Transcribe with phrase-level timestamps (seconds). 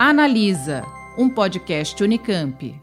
[0.00, 0.84] Analisa,
[1.18, 2.80] um podcast Unicamp.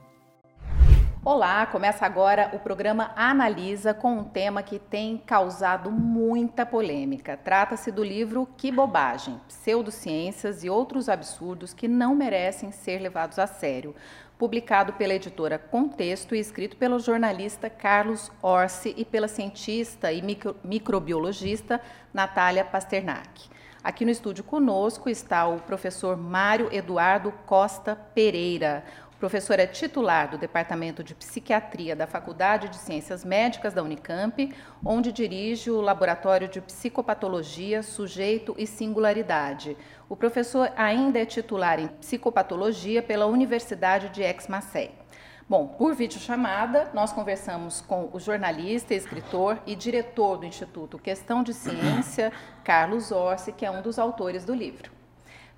[1.24, 7.38] Olá, começa agora o programa Analisa com um tema que tem causado muita polêmica.
[7.38, 13.48] Trata-se do livro Que Bobagem: Pseudociências e Outros Absurdos que Não Merecem Ser Levados a
[13.48, 13.96] Sério,
[14.38, 20.58] publicado pela editora Contexto e escrito pelo jornalista Carlos Orsi e pela cientista e micro
[20.66, 21.80] microbiologista
[22.14, 23.55] Natália Pasternak.
[23.86, 28.84] Aqui no estúdio conosco está o professor Mário Eduardo Costa Pereira.
[29.14, 34.52] O professor é titular do Departamento de Psiquiatria da Faculdade de Ciências Médicas da Unicamp,
[34.84, 39.78] onde dirige o Laboratório de Psicopatologia, Sujeito e Singularidade.
[40.10, 45.05] O professor ainda é titular em Psicopatologia pela Universidade de Aix-Marseille.
[45.48, 51.54] Bom, por videochamada, nós conversamos com o jornalista, escritor e diretor do Instituto Questão de
[51.54, 54.92] Ciência, Carlos Orsi, que é um dos autores do livro.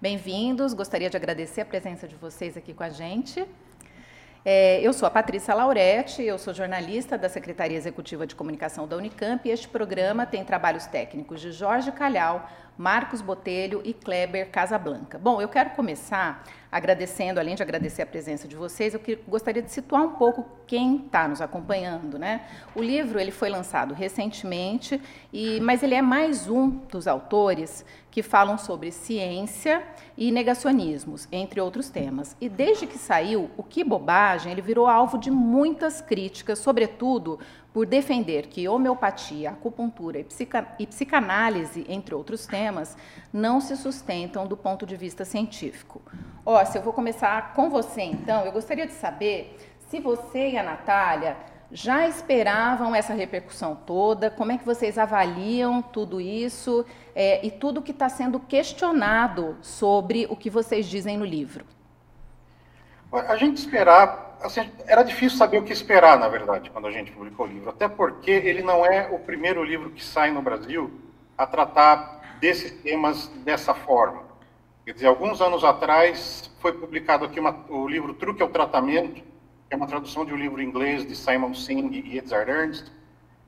[0.02, 3.48] Bem-vindos, gostaria de agradecer a presença de vocês aqui com a gente.
[4.44, 8.98] É, eu sou a Patrícia Lauretti, eu sou jornalista da Secretaria Executiva de Comunicação da
[8.98, 12.46] Unicamp e este programa tem trabalhos técnicos de Jorge Calhau,
[12.78, 15.18] Marcos Botelho e Kleber Casablanca.
[15.18, 16.44] Bom, eu quero começar
[16.78, 21.06] agradecendo, além de agradecer a presença de vocês, eu gostaria de situar um pouco quem
[21.06, 22.18] está nos acompanhando.
[22.18, 22.42] Né?
[22.76, 25.02] O livro ele foi lançado recentemente,
[25.34, 29.84] e, mas ele é mais um dos autores que falam sobre ciência
[30.18, 32.36] e negacionismos, entre outros temas.
[32.42, 37.40] E desde que saiu, o Que Bobagem, ele virou alvo de muitas críticas, sobretudo
[37.72, 42.98] por defender que homeopatia, acupuntura e, psica e psicanálise, entre outros temas,
[43.32, 46.02] não se sustentam do ponto de vista científico.
[46.50, 49.58] Ó, se eu vou começar com você, então, eu gostaria de saber
[49.90, 51.36] se você e a Natália
[51.70, 54.32] já esperavam essa repercussão toda?
[54.32, 60.26] Como é que vocês avaliam tudo isso é, e tudo que está sendo questionado sobre
[60.30, 61.66] o que vocês dizem no livro?
[63.12, 67.12] A gente esperar, assim, era difícil saber o que esperar, na verdade, quando a gente
[67.12, 70.98] publicou o livro, até porque ele não é o primeiro livro que sai no Brasil
[71.38, 74.27] a tratar desses temas dessa forma.
[74.88, 79.74] Quer dizer, alguns anos atrás foi publicado aqui uma, o livro Truque ao Tratamento, que
[79.74, 82.90] é uma tradução de um livro inglês de Simon Singh e Edzard Ernst,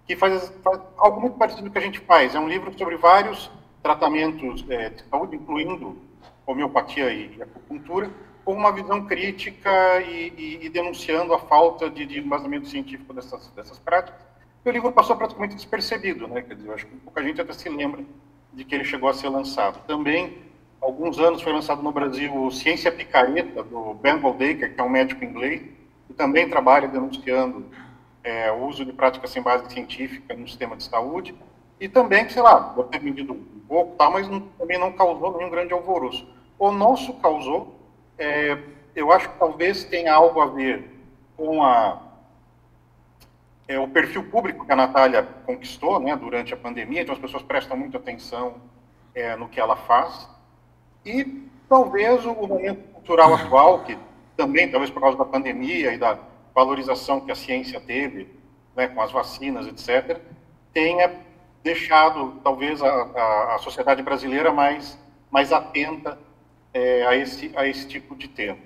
[0.06, 2.36] que faz, faz, algo muito parecido com o que a gente faz.
[2.36, 3.50] É um livro sobre vários
[3.82, 5.98] tratamentos é, de saúde, incluindo
[6.46, 8.12] homeopatia e acupuntura,
[8.44, 13.48] com uma visão crítica e, e, e denunciando a falta de, de embasamento científico dessas,
[13.52, 14.20] dessas práticas.
[14.66, 16.42] E o livro passou praticamente despercebido, né?
[16.42, 18.04] Quer dizer, eu acho que pouca gente até se lembra
[18.52, 19.82] de que ele chegou a ser lançado.
[19.88, 20.49] Também,
[20.81, 25.23] alguns anos, foi lançado no Brasil Ciência Picareta, do Ben Goldacre, que é um médico
[25.23, 25.62] inglês,
[26.07, 27.66] que também trabalha denunciando
[28.23, 31.35] é, o uso de práticas sem base científica no sistema de saúde,
[31.79, 35.38] e também, sei lá, vou ter vendido um pouco, tá, mas não, também não causou
[35.38, 36.28] nenhum grande alvoroço.
[36.57, 37.75] O nosso causou,
[38.17, 38.57] é,
[38.96, 40.90] eu acho que talvez tenha algo a ver
[41.38, 42.01] com a,
[43.67, 47.44] é, o perfil público que a Natália conquistou né, durante a pandemia, então as pessoas
[47.44, 48.56] prestam muita atenção
[49.13, 50.28] é, no que ela faz,
[51.06, 53.98] e talvez o momento cultural atual, que
[54.36, 56.18] também, talvez por causa da pandemia e da
[56.54, 58.28] valorização que a ciência teve,
[58.76, 60.20] né, com as vacinas, etc.,
[60.74, 61.12] tenha
[61.64, 64.98] deixado, talvez, a, a, a sociedade brasileira mais,
[65.30, 66.18] mais atenta
[66.74, 68.58] é, a, esse, a esse tipo de tema.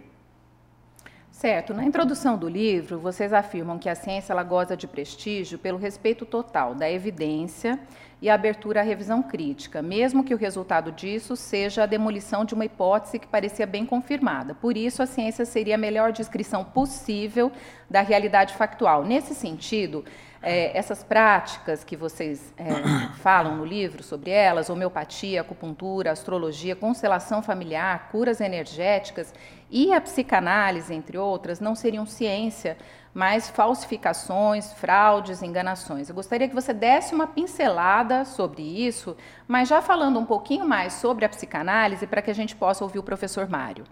[1.32, 1.74] Certo.
[1.74, 6.26] Na introdução do livro, vocês afirmam que a ciência ela goza de prestígio pelo respeito
[6.26, 7.80] total da evidência
[8.24, 12.54] e a abertura à revisão crítica, mesmo que o resultado disso seja a demolição de
[12.54, 14.56] uma hipótese que parecia bem confirmada.
[14.56, 17.52] Por isso, a ciência seria a melhor descrição possível
[17.90, 19.04] da realidade factual.
[19.04, 20.06] Nesse sentido,
[20.42, 22.66] é, essas práticas que vocês é,
[23.20, 29.34] falam no livro sobre elas, homeopatia, acupuntura, astrologia, constelação familiar, curas energéticas
[29.70, 32.78] e a psicanálise, entre outras, não seriam ciência,
[33.14, 36.10] mas falsificações, fraudes, enganações.
[36.10, 39.16] Eu gostaria que você desse uma pincelada sobre isso,
[39.48, 43.00] mas já falando um pouquinho mais sobre a psicanálise, para que a gente possa ouvir
[43.00, 43.86] o professor Mário.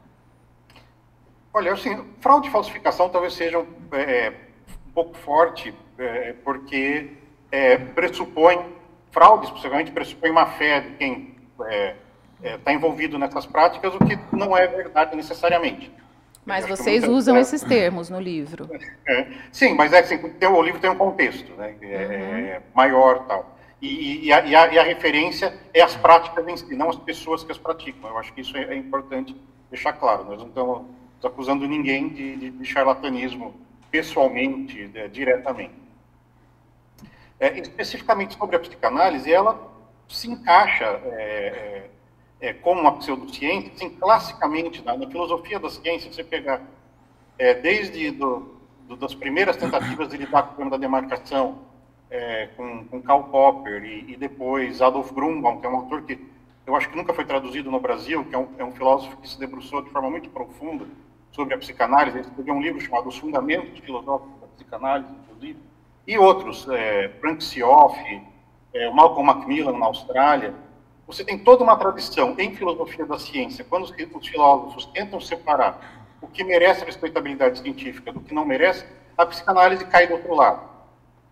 [1.53, 4.33] Olha, assim, fraude e falsificação talvez sejam é,
[4.87, 7.11] um pouco forte, é, porque
[7.51, 8.73] é, pressupõe,
[9.11, 11.95] fraudes, possivelmente, pressupõe uma fé de quem está é,
[12.65, 15.91] é, envolvido nessas práticas, o que não é verdade necessariamente.
[16.45, 18.69] Mas vocês usam esses termos no livro.
[19.07, 21.75] É, sim, mas é assim, o livro tem um contexto, né?
[21.81, 22.37] É, uhum.
[22.37, 23.57] é maior tal.
[23.81, 26.95] E, e, a, e, a, e, a, referência é as práticas em si, não as
[26.97, 28.09] pessoas que as praticam.
[28.09, 29.35] Eu acho que isso é, é importante
[29.69, 30.25] deixar claro.
[30.25, 30.85] Nós não estamos
[31.23, 33.55] acusando ninguém de, de, charlatanismo
[33.89, 35.73] pessoalmente, de, diretamente.
[37.39, 39.59] É, especificamente sobre a psicanálise, ela
[40.07, 40.99] se encaixa
[42.41, 46.61] é, como uma pseudociência, assim, classicamente, na, na, filosofia da ciência, você pegar
[47.37, 51.59] é, desde do, do, das primeiras tentativas de lidar com o problema da demarcação,
[52.09, 56.19] é, com, com Karl Popper e, e, depois Adolf Grunbaum, que é um autor que
[56.65, 59.29] eu acho que nunca foi traduzido no Brasil, que é um, é um filósofo que
[59.29, 60.85] se debruçou de forma muito profunda
[61.31, 62.17] sobre a psicanálise.
[62.17, 65.59] Ele escreveu um livro chamado Os Fundamentos Filosóficos da Psicanálise, inclusive,
[66.05, 67.97] e outros, é, Frank Sioff,
[68.73, 70.53] é, Malcolm Macmillan na Austrália.
[71.11, 76.07] Você tem toda uma tradição em filosofia da ciência, quando os, os filósofos tentam separar
[76.21, 78.85] o que merece respeitabilidade científica do que não merece,
[79.17, 80.61] a psicanálise cai do outro lado.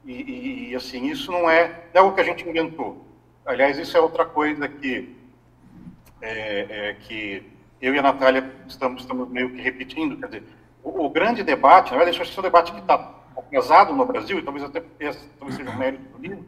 [0.03, 3.05] E, e, assim, isso não é, não é que a gente inventou.
[3.45, 5.15] Aliás, isso é outra coisa que,
[6.21, 7.49] é, é, que
[7.81, 10.17] eu e a Natália estamos, estamos meio que repetindo.
[10.17, 10.43] Quer dizer,
[10.83, 12.97] o, o grande debate, na verdade, esse é um debate que está
[13.49, 16.45] pesado no Brasil, e talvez até talvez seja um mérito do livro,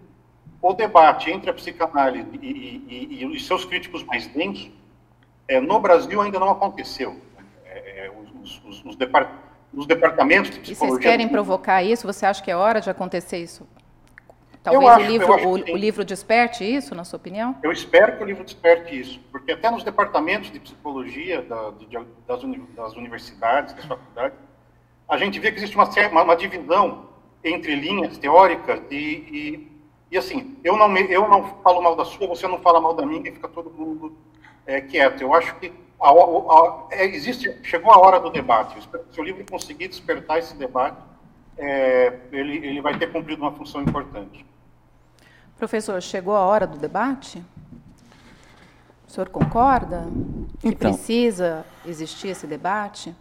[0.61, 4.69] o debate entre a psicanálise e, e, e, e os seus críticos mais densos,
[5.47, 7.19] é, no Brasil ainda não aconteceu.
[7.65, 9.29] É, é os, os, os, depart,
[9.73, 10.97] os, departamentos de psicologia...
[10.97, 12.05] E vocês querem provocar isso?
[12.05, 13.67] Você acha que é hora de acontecer isso?
[14.63, 17.55] Talvez acho, o, livro, o, o, livro desperte isso, na sua opinião?
[17.63, 21.87] Eu espero que o livro desperte isso, porque até nos departamentos de psicologia da, de,
[22.27, 24.37] das, uni, das, universidades, das faculdades,
[25.09, 27.09] a gente vê que existe uma, uma, uma divisão
[27.43, 29.70] entre linhas teóricas e,
[30.11, 33.05] e, assim, eu não, eu não falo mal da sua, você não fala mal da
[33.05, 34.13] minha e fica todo mundo
[34.65, 35.21] é, quieto.
[35.21, 38.77] Eu acho que a, a, a, é, existe, chegou a hora do debate.
[39.11, 40.97] Se o livro conseguir despertar esse debate,
[41.57, 44.45] é, ele, ele vai ter cumprido uma função importante.
[45.57, 47.41] Professor, chegou a hora do debate?
[49.07, 50.07] O senhor concorda
[50.59, 53.15] que então, precisa existir esse debate?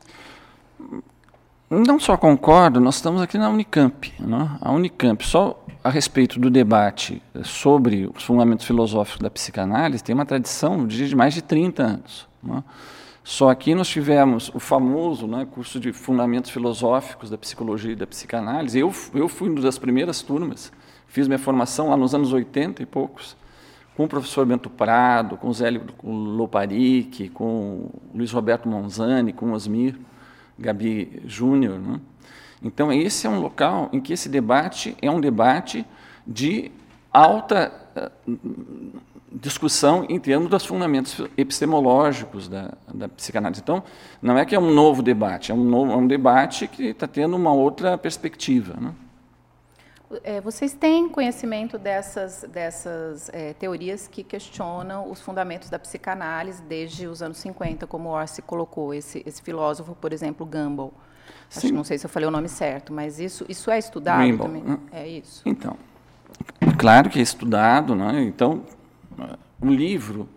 [1.70, 4.12] Não só concordo, nós estamos aqui na Unicamp.
[4.18, 4.58] Né?
[4.60, 10.26] A Unicamp, só a respeito do debate sobre os fundamentos filosóficos da psicanálise, tem uma
[10.26, 12.28] tradição de mais de 30 anos.
[12.42, 12.64] Né?
[13.22, 18.06] Só aqui nós tivemos o famoso né, curso de fundamentos filosóficos da psicologia e da
[18.06, 18.76] psicanálise.
[18.76, 20.72] Eu, eu fui uma das primeiras turmas
[21.10, 23.36] Fiz minha formação lá nos anos 80 e poucos,
[23.96, 25.68] com o professor Bento Prado, com o Zé
[26.04, 29.96] Loparic, com o Luiz Roberto Monzani, com o Osmir
[30.60, 31.78] Gabi Júnior.
[31.78, 32.00] Né?
[32.62, 35.84] Então, esse é um local em que esse debate é um debate
[36.26, 36.70] de
[37.12, 38.30] alta uh,
[39.32, 43.60] discussão em termos dos fundamentos epistemológicos da, da, psicanálise.
[43.62, 43.82] Então,
[44.20, 47.06] não é que é um novo debate, é um, novo, é um debate que está
[47.06, 48.74] tendo uma outra perspectiva.
[48.78, 48.92] Né?
[50.24, 57.06] É, vocês têm conhecimento dessas, dessas é, teorias que questionam os fundamentos da psicanálise desde
[57.06, 60.92] os anos 50, como Orsi colocou, esse, esse filósofo, por exemplo, Gumbel.
[61.54, 64.46] Acho, não sei se eu falei o nome certo, mas isso, isso é estudado Rainbow.
[64.46, 64.62] também?
[64.64, 64.78] Hum.
[64.90, 65.42] É isso?
[65.46, 65.76] Então,
[66.76, 67.94] claro que é estudado.
[67.94, 68.22] Né?
[68.22, 68.64] Então,
[69.60, 70.28] o livro...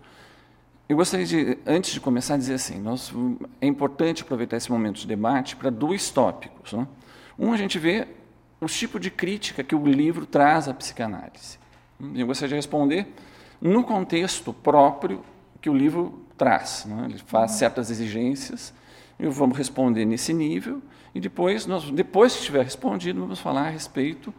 [0.88, 3.12] Eu gostaria de, antes de começar, dizer assim, nós,
[3.60, 6.74] é importante aproveitar esse momento de debate para dois tópicos.
[6.74, 6.86] Né?
[7.40, 8.08] Um, a gente vê
[8.64, 11.58] o tipo de crítica que o livro traz à psicanálise.
[12.16, 13.08] Eu gostaria de responder
[13.62, 15.24] no contexto próprio
[15.62, 16.86] que o livro traz.
[16.86, 17.08] Né?
[17.10, 17.58] Ele faz uhum.
[17.58, 18.74] certas exigências,
[19.20, 20.82] e vamos responder nesse nível,
[21.16, 24.34] e depois, nós, depois que estiver respondido, vamos falar a respeito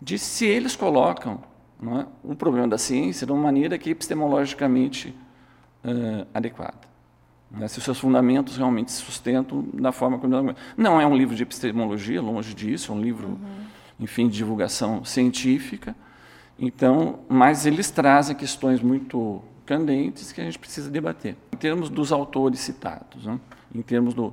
[0.00, 1.42] de se eles colocam
[1.82, 5.14] é, o problema da ciência de uma maneira que é epistemologicamente
[5.84, 6.93] uh, adequada.
[7.56, 10.54] Né, se os seus fundamentos realmente se sustentam da forma como.
[10.76, 13.38] Não é um livro de epistemologia, longe disso, é um livro, uhum.
[14.00, 15.94] enfim, de divulgação científica.
[16.58, 21.36] Então, mas eles trazem questões muito candentes que a gente precisa debater.
[21.52, 23.38] Em termos dos autores citados, né?
[23.74, 24.32] em termos do.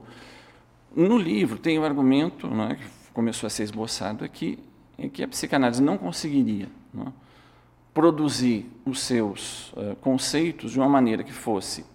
[0.96, 4.60] No livro tem o um argumento, né, que começou a ser esboçado aqui,
[4.98, 7.06] em que a psicanálise não conseguiria né,
[7.94, 11.86] produzir os seus uh, conceitos de uma maneira que fosse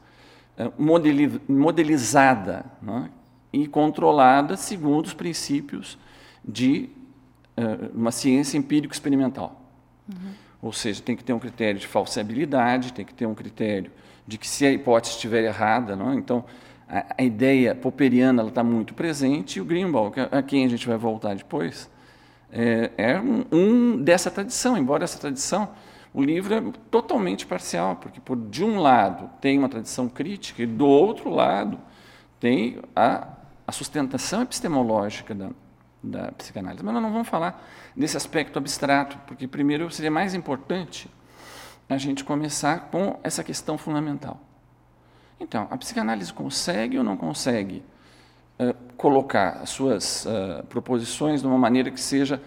[1.49, 3.11] modelizada né,
[3.53, 5.99] e controlada segundo os princípios
[6.45, 6.89] de
[7.57, 9.61] uh, uma ciência empírico-experimental.
[10.09, 10.31] Uhum.
[10.63, 13.91] Ou seja, tem que ter um critério de falsibilidade, tem que ter um critério
[14.27, 16.15] de que se a hipótese estiver errada, não, é?
[16.17, 16.45] então
[16.89, 20.87] a, a, ideia popperiana está muito presente e o Greenbaum, a, a quem a gente
[20.87, 21.89] vai voltar depois,
[22.51, 25.69] é, é um, um, dessa tradição, embora essa tradição
[26.16, 30.66] o livro é totalmente parcial, porque, por, de um lado, tem uma tradição crítica, e
[30.66, 31.78] do outro lado,
[32.40, 33.28] tem a,
[33.66, 35.50] a sustentação epistemológica da,
[36.02, 36.82] da psicanálise.
[36.82, 37.62] Mas nós não vamos falar
[37.94, 41.11] desse aspecto abstrato, porque, primeiro, seria mais importante
[41.87, 44.40] a gente começar com essa questão fundamental.
[45.38, 47.85] Então, a psicanálise consegue ou não consegue
[48.58, 52.40] uh, colocar as suas uh, proposições de uma maneira que seja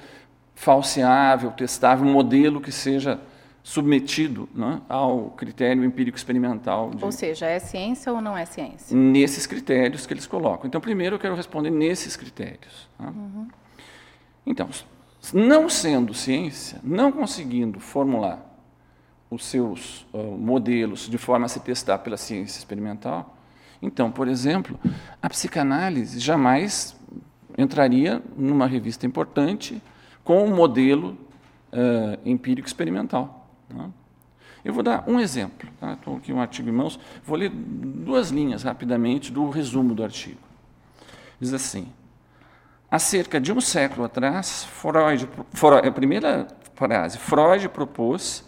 [0.55, 3.21] falseável, testável, um modelo que seja
[3.69, 6.89] submetido né, ao critério empírico experimental.
[6.89, 8.97] De, ou seja, é ciência ou não é ciência?
[8.97, 10.65] Nesses critérios que eles colocam.
[10.65, 12.89] Então, primeiro eu quero responder nesses critérios.
[12.97, 13.09] Tá?
[13.09, 13.47] Uhum.
[14.43, 14.67] Então,
[15.31, 18.43] não sendo ciência, não conseguindo formular
[19.29, 23.38] os seus uh, modelos de forma a se testar pela ciência experimental,
[23.79, 24.79] então, por exemplo,
[25.21, 26.99] a psicanálise jamais
[27.55, 29.79] entraria numa revista importante
[30.23, 31.15] com um modelo
[31.71, 33.38] uh, empírico experimental.
[33.69, 33.89] Tá?
[34.63, 35.69] Eu vou dar um exemplo.
[35.79, 35.93] Tá?
[35.93, 36.99] Estou aqui um artigo em mãos.
[37.23, 40.39] Vou ler duas linhas rapidamente do resumo do artigo.
[41.39, 41.88] Diz assim:
[42.89, 48.43] há cerca de um século atrás, Freud, Freud, a primeira frase, Freud propôs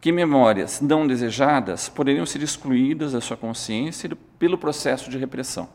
[0.00, 5.68] que memórias não desejadas poderiam ser excluídas da sua consciência pelo processo de repressão.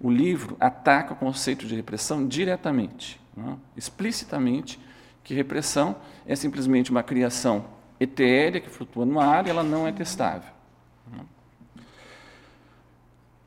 [0.00, 3.56] O livro ataca o conceito de repressão diretamente, né?
[3.76, 4.78] explicitamente,
[5.24, 5.96] que repressão
[6.26, 7.64] é simplesmente uma criação
[8.00, 10.58] etérea que flutua no ar e ela não é testável.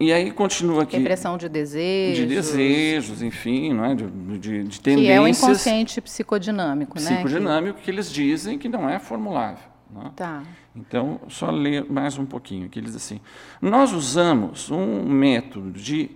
[0.02, 0.98] E aí continua aqui.
[0.98, 2.18] Repressão de desejos.
[2.18, 3.94] De desejos, enfim, não é?
[3.94, 4.08] de,
[4.40, 5.08] de, de tendências.
[5.08, 7.06] Que é o inconsciente psicodinâmico, né?
[7.06, 7.86] Psicodinâmico que...
[7.86, 9.70] que eles dizem que não é formulável.
[9.94, 10.08] Não?
[10.08, 10.10] É?
[10.16, 10.44] Tá.
[10.76, 13.20] Então, só ler mais um pouquinho, que eles assim.
[13.62, 16.10] Nós usamos um método de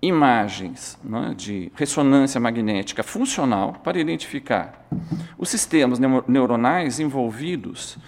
[0.00, 0.98] imagens
[1.30, 4.86] é, de ressonância magnética funcional para identificar
[5.36, 7.98] os sistemas neuronais envolvidos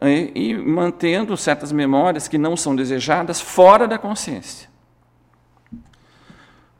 [0.00, 4.68] e, e, mantendo certas memórias que não são desejadas fora da consciência.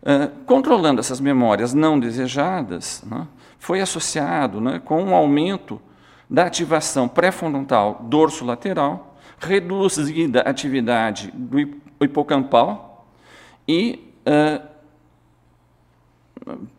[0.01, 3.05] Uh, controlando essas memórias não desejadas,
[3.59, 5.83] foi associado com um aumento
[6.31, 11.59] da ativação pré-frontal dorso-lateral, reduzida atividade do
[12.01, 13.09] hipocampal
[13.67, 14.69] e uh,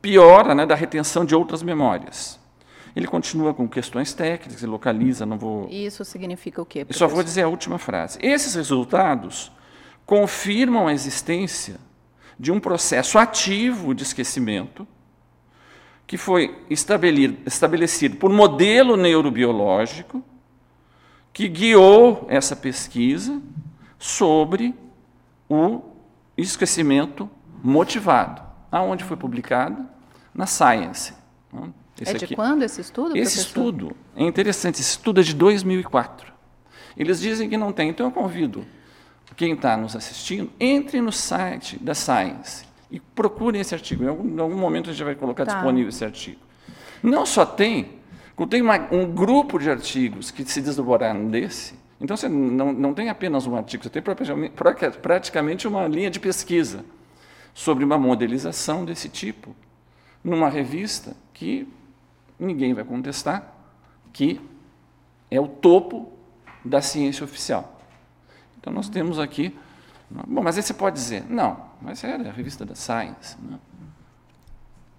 [0.01, 2.39] piora né, da retenção de outras memórias.
[2.95, 5.67] Ele continua com questões técnicas, ele localiza, não vou.
[5.69, 6.85] Isso significa o quê?
[6.87, 8.17] Eu só vou dizer a última frase.
[8.21, 9.51] Esses resultados
[10.05, 11.77] confirmam a existência
[12.37, 14.87] de um processo ativo de esquecimento
[16.07, 20.23] que foi estabelecido por modelo neurobiológico
[21.31, 23.39] que guiou essa pesquisa
[23.99, 24.73] sobre
[25.47, 25.81] o
[26.35, 27.29] esquecimento
[27.63, 28.41] motivado.
[28.71, 29.85] Aonde foi publicado?
[30.33, 31.13] Na Science.
[31.99, 32.35] Esse é de aqui.
[32.35, 33.17] quando esse estudo?
[33.17, 33.47] Esse professor?
[33.47, 34.75] estudo é interessante.
[34.75, 36.31] Esse estudo é de 2004.
[36.95, 38.65] Eles dizem que não tem, então eu convido
[39.35, 44.03] quem está nos assistindo, entre no site da Science e procurem esse artigo.
[44.03, 45.53] Em algum, em algum momento a gente vai colocar tá.
[45.53, 46.41] disponível esse artigo.
[47.01, 47.99] Não só tem,
[48.49, 53.09] tem uma, um grupo de artigos que se desdobraram desse, então você não, não tem
[53.09, 54.01] apenas um artigo, você tem
[55.01, 56.83] praticamente uma linha de pesquisa
[57.59, 59.53] sobre uma modelização desse tipo
[60.23, 61.67] numa revista que
[62.39, 63.53] ninguém vai contestar,
[64.13, 64.39] que
[65.29, 66.09] é o topo
[66.63, 67.77] da ciência oficial.
[68.57, 69.53] Então nós temos aqui.
[70.09, 73.35] Bom, mas aí você pode dizer, não, mas é a revista da Science.
[73.41, 73.59] Né?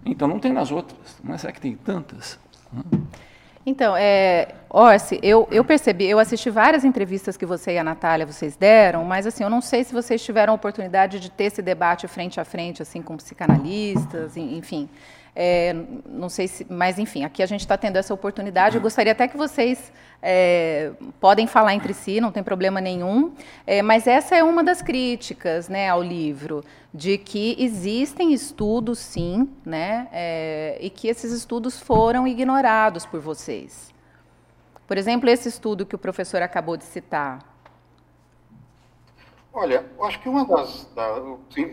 [0.05, 2.39] Então não tem nas outras, mas será que tem tantas?
[2.71, 2.83] Né?
[3.65, 8.25] Então, é, Orsi, eu, eu percebi, eu assisti várias entrevistas que você e a Natália
[8.25, 11.61] vocês deram, mas assim, eu não sei se vocês tiveram a oportunidade de ter esse
[11.61, 14.89] debate frente a frente, assim, com psicanalistas, enfim.
[15.33, 15.73] É,
[16.05, 18.75] não sei se, mas enfim, aqui a gente está tendo essa oportunidade.
[18.75, 23.33] Eu gostaria até que vocês é, podem falar entre si, não tem problema nenhum.
[23.65, 29.49] É, mas essa é uma das críticas, né, ao livro, de que existem estudos, sim,
[29.65, 33.93] né, é, e que esses estudos foram ignorados por vocês.
[34.85, 37.39] Por exemplo, esse estudo que o professor acabou de citar.
[39.53, 41.07] Olha, acho que uma das, da,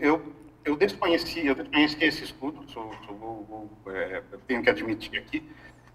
[0.01, 0.21] eu
[0.63, 5.43] eu desconheci, eu desconheci esse estudo, sou, sou, é, eu tenho que admitir aqui,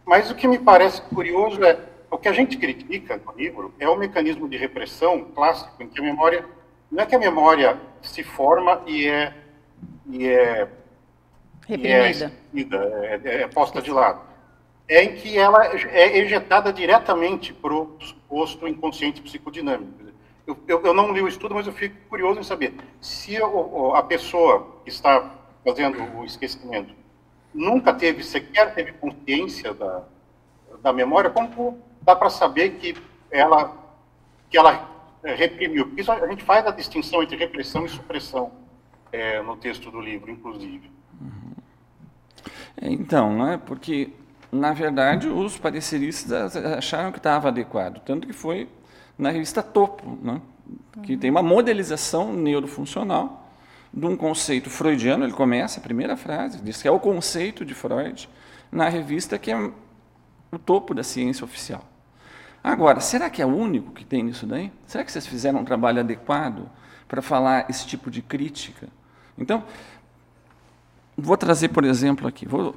[0.04, 1.78] mas o que me parece curioso é,
[2.10, 6.00] o que a gente critica no livro é o mecanismo de repressão clássico, em que
[6.00, 6.44] a memória,
[6.90, 9.34] não é que a memória se forma e é,
[10.08, 10.68] e é,
[11.66, 12.32] Reprimida.
[12.52, 14.20] E é, é, é posta de lado,
[14.86, 20.04] é em que ela é ejetada diretamente para o suposto inconsciente psicodinâmico
[20.46, 23.36] eu, eu, eu, não li o estudo, mas eu fico curioso em saber se
[23.94, 25.30] a pessoa que está
[25.64, 26.94] fazendo o esquecimento
[27.52, 30.02] nunca teve, sequer teve consciência da,
[30.82, 32.96] da memória, como dá para saber que
[33.30, 33.72] ela,
[34.50, 34.90] que ela
[35.22, 35.92] é, reprimiu?
[35.96, 38.52] Isso a gente faz a distinção entre repressão e supressão
[39.12, 40.90] é, no texto do livro, inclusive.
[41.20, 41.54] Uhum.
[42.82, 44.12] Então, não é porque
[44.54, 48.68] na verdade, os pareceristas acharam que estava adequado, tanto que foi
[49.18, 50.40] na revista Topo, né?
[51.02, 53.50] que tem uma modelização neurofuncional
[53.92, 55.24] de um conceito freudiano.
[55.24, 58.28] Ele começa a primeira frase, diz que é o conceito de Freud
[58.70, 61.84] na revista que é o topo da ciência oficial.
[62.62, 64.72] Agora, será que é o único que tem isso daí?
[64.86, 66.68] Será que vocês fizeram um trabalho adequado
[67.06, 68.88] para falar esse tipo de crítica?
[69.36, 69.62] Então,
[71.16, 72.74] vou trazer, por exemplo, aqui, vou,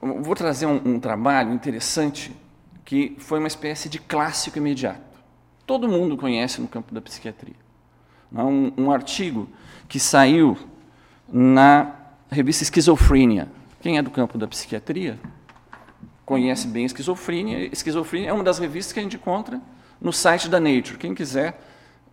[0.00, 2.36] vou trazer um, um trabalho interessante
[2.84, 5.13] que foi uma espécie de clássico imediato.
[5.66, 7.56] Todo mundo conhece no campo da psiquiatria.
[8.32, 9.48] Um, um artigo
[9.88, 10.58] que saiu
[11.28, 11.94] na
[12.30, 13.48] revista Esquizofrenia.
[13.80, 15.18] Quem é do campo da psiquiatria
[16.24, 17.66] conhece bem esquizofrenia.
[17.72, 19.60] Esquizofrenia é uma das revistas que a gente encontra
[20.00, 20.98] no site da Nature.
[20.98, 21.60] Quem quiser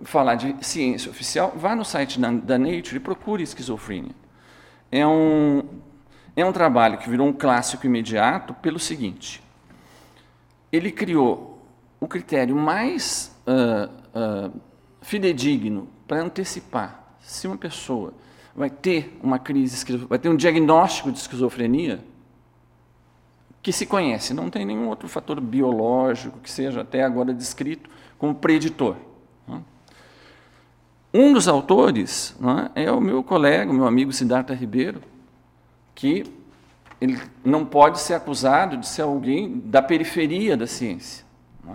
[0.03, 4.15] falar de ciência oficial, vá no site da, da Nature e procure esquizofrenia.
[4.91, 5.63] É um,
[6.35, 9.41] é um trabalho que virou um clássico imediato pelo seguinte:
[10.71, 11.65] ele criou
[11.99, 14.61] o critério mais uh, uh,
[15.01, 18.13] fidedigno para antecipar se uma pessoa
[18.55, 22.03] vai ter uma crise, vai ter um diagnóstico de esquizofrenia
[23.61, 28.33] que se conhece, não tem nenhum outro fator biológico que seja até agora descrito como
[28.33, 28.95] preditor.
[29.47, 29.61] Né?
[31.13, 32.35] Um dos autores
[32.75, 35.01] é, é o meu colega, meu amigo Siddhartha Ribeiro,
[35.93, 36.23] que
[36.99, 41.25] ele não pode ser acusado de ser alguém da periferia da ciência,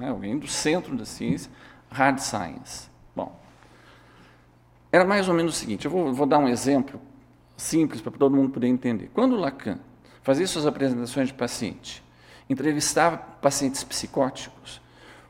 [0.00, 0.08] é?
[0.08, 1.50] alguém do centro da ciência,
[1.90, 2.88] hard science.
[3.14, 3.38] Bom,
[4.90, 7.00] era mais ou menos o seguinte, eu vou, vou dar um exemplo
[7.56, 9.10] simples para todo mundo poder entender.
[9.14, 9.78] Quando Lacan
[10.22, 12.02] fazia suas apresentações de paciente,
[12.48, 14.80] entrevistava pacientes psicóticos,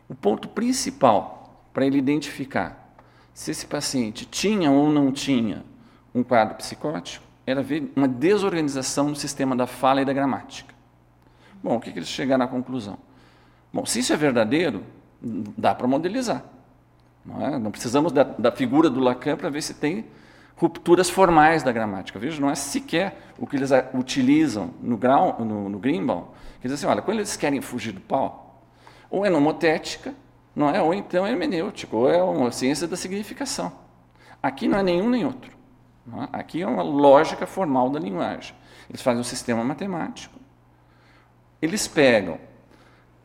[0.08, 2.94] o ponto principal para ele identificar
[3.34, 5.64] se esse paciente tinha ou não tinha
[6.14, 10.75] um quadro psicótico era ver uma desorganização no sistema da fala e da gramática.
[11.62, 12.98] Bom, o que, que eles chegaram à conclusão?
[13.76, 14.83] Bom, se isso é verdadeiro,
[15.21, 16.42] dá para modelizar.
[17.23, 17.59] Não, é?
[17.59, 20.06] não, precisamos da, da figura do Lacan para ver se tem
[20.56, 22.18] rupturas formais da gramática.
[22.18, 26.28] Veja, não é sequer o que eles utilizam no, grau, no, no Greenbaum.
[26.62, 28.62] Quer dizer assim, olha, quando eles querem fugir do pau,
[29.11, 30.14] ou é nomotética,
[30.54, 30.80] não é?
[30.80, 33.71] ou então é hermenêutico, ou é uma ciência da significação.
[34.42, 35.52] Aqui não é nenhum nem outro.
[36.14, 36.28] É?
[36.33, 38.56] Aqui é uma lógica formal da linguagem.
[38.88, 40.40] Eles fazem um sistema matemático.
[41.60, 42.39] Eles pegam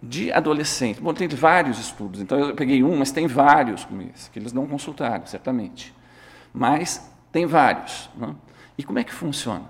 [0.01, 1.01] de adolescentes.
[1.01, 4.51] Bom, tem vários estudos, então eu peguei um, mas tem vários como esse, que eles
[4.51, 5.93] não consultaram, certamente.
[6.53, 8.09] Mas tem vários.
[8.15, 8.35] Né?
[8.77, 9.65] E como é que funciona?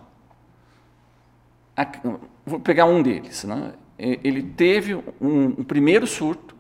[2.46, 3.44] Vou pegar um deles.
[3.44, 3.74] Né?
[3.98, 6.56] Ele teve um, um primeiro surto,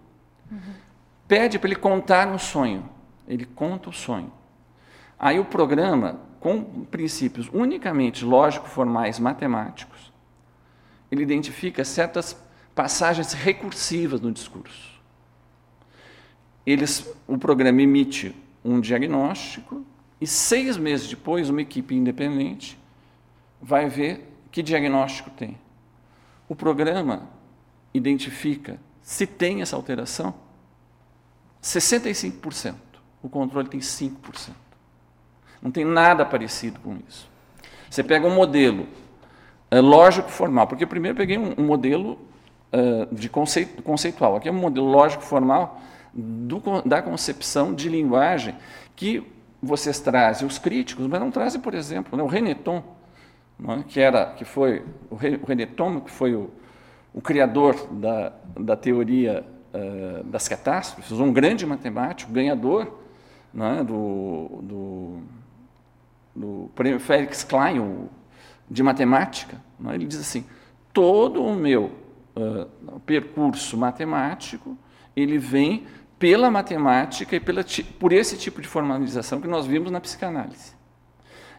[0.51, 0.59] uhum.
[1.27, 2.89] pede para ele contar um sonho.
[3.27, 4.31] Ele conta o sonho.
[5.17, 10.11] Aí o programa, com princípios unicamente lógico-formais matemáticos,
[11.11, 12.35] ele identifica certas
[12.75, 14.91] passagens recursivas no discurso.
[16.65, 19.85] Eles, o programa emite um diagnóstico
[20.19, 22.77] e seis meses depois, uma equipe independente
[23.61, 25.57] vai ver que diagnóstico tem.
[26.47, 27.29] O programa
[27.93, 30.33] identifica se tem essa alteração,
[31.61, 32.75] 65%.
[33.21, 34.51] O controle tem 5%.
[35.61, 37.29] Não tem nada parecido com isso.
[37.89, 38.87] Você pega um modelo
[39.69, 42.19] é, lógico formal, porque primeiro peguei um, um modelo
[42.73, 44.35] uh, de conceito, conceitual.
[44.35, 45.81] Aqui é um modelo lógico formal
[46.13, 48.55] do, da concepção de linguagem
[48.95, 49.23] que
[49.61, 52.83] vocês trazem os críticos, mas não trazem, por exemplo, né, o Reneton,
[53.69, 53.83] é?
[53.87, 56.49] que era, que foi o Reneton, que foi o,
[57.13, 62.99] o criador da, da teoria uh, das catástrofes, um grande matemático, ganhador
[63.55, 63.83] é?
[63.83, 65.19] do, do,
[66.35, 68.09] do prêmio Felix Klein o,
[68.69, 69.61] de matemática.
[69.87, 69.93] É?
[69.93, 70.45] Ele diz assim:
[70.91, 71.91] todo o meu
[72.35, 74.77] uh, percurso matemático
[75.15, 75.85] ele vem
[76.17, 77.65] pela matemática e pela,
[77.99, 80.73] por esse tipo de formalização que nós vimos na psicanálise.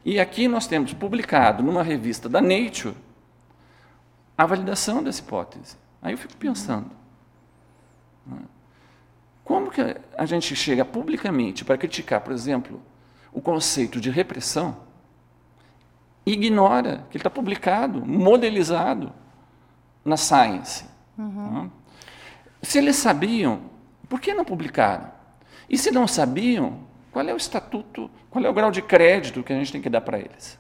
[0.05, 2.95] E aqui nós temos publicado numa revista da Nature
[4.37, 5.77] a validação dessa hipótese.
[6.01, 6.91] Aí eu fico pensando,
[8.27, 8.39] né,
[9.45, 9.81] como que
[10.17, 12.81] a gente chega publicamente para criticar, por exemplo,
[13.33, 14.77] o conceito de repressão,
[16.25, 19.13] ignora que ele está publicado, modelizado
[20.05, 20.85] na Science.
[21.19, 21.71] Uhum.
[22.63, 23.73] Se eles sabiam
[24.13, 25.11] por que não publicaram?
[25.71, 29.55] E se não sabiam, qual é o estatuto, qual é o grau de crédito que
[29.55, 30.59] a gente tem que dar para eles?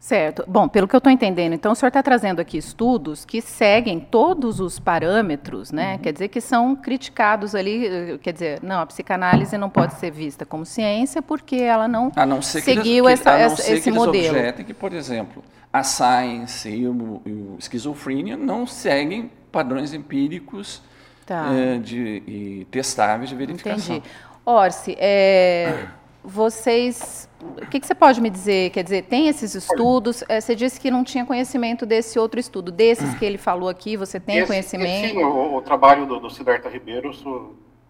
[0.00, 0.42] Certo.
[0.48, 4.00] Bom, pelo que eu estou entendendo, então o senhor está trazendo aqui estudos que seguem
[4.00, 5.92] todos os parâmetros, né?
[5.92, 5.98] Uhum.
[5.98, 10.46] Quer dizer que são criticados ali, quer dizer, não, a psicanálise não pode ser vista
[10.46, 14.34] como ciência porque ela não, não seguiu eles, essa, a não ser esse que modelo.
[14.34, 20.82] Objetem que, por exemplo, a science e o, e o esquizofrenia não seguem padrões empíricos
[21.24, 21.52] tá.
[21.52, 23.96] é, de, e testáveis de verificação.
[23.96, 24.14] Entendi.
[24.44, 25.86] Orsi, é,
[26.22, 28.70] vocês o que, que, você pode me dizer?
[28.70, 30.22] Quer dizer, tem esses estudos?
[30.28, 32.70] É, você disse que não tinha conhecimento desse outro estudo.
[32.70, 35.08] Desses que ele falou aqui, você tem esse, conhecimento?
[35.08, 37.10] Sim, o, o, trabalho do, do Siddhartha Ribeiro,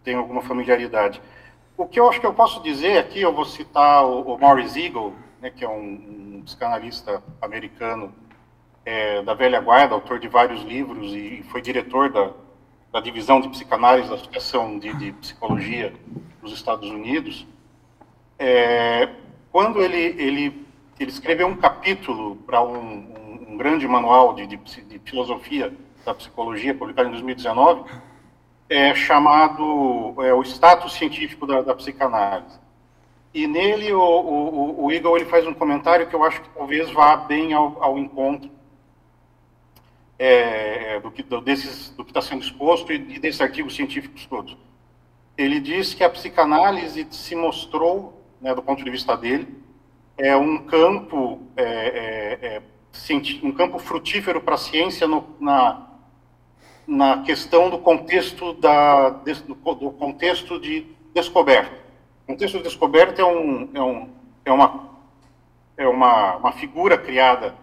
[0.02, 1.20] tem alguma familiaridade.
[1.76, 4.80] O que eu acho que eu posso dizer aqui, eu vou citar o, o Maurice
[4.80, 8.12] Eagle, né, que é um, um psicanalista americano
[8.84, 12.32] é, da velha guarda, autor de vários livros e foi diretor da,
[12.92, 15.92] da divisão de psicanálise da Associação de, de Psicologia
[16.42, 17.46] dos Estados Unidos.
[18.38, 19.08] É,
[19.50, 20.66] quando ele, ele,
[20.98, 25.72] ele escreveu um capítulo para um, um, um, grande manual de, de, de, filosofia
[26.04, 27.88] da psicologia, publicado em 2019,
[28.68, 32.58] é, chamado é, O Status Científico da, da Psicanálise.
[33.34, 36.90] E nele o, o, o, Eagle ele faz um comentário que eu acho que talvez
[36.90, 38.50] vá bem ao, ao encontro
[40.18, 44.56] é, do que do, que está sendo exposto e, e desses artigos científicos todos.
[45.36, 49.46] Ele diz que a psicanálise se mostrou né, do ponto de vista dele,
[50.18, 52.62] é um campo, é, é, é
[53.42, 55.88] um campo frutífero para a ciência no, na,
[56.86, 61.81] na questão do contexto, da, do contexto de descoberta.
[62.22, 64.08] O contexto de descoberta é, um, é, um,
[64.44, 64.90] é, uma,
[65.76, 67.54] é uma, uma figura criada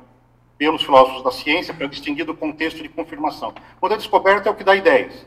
[0.58, 3.54] pelos filósofos da ciência para distinguir do contexto de confirmação.
[3.80, 5.26] Quando a descoberta é o que dá ideias.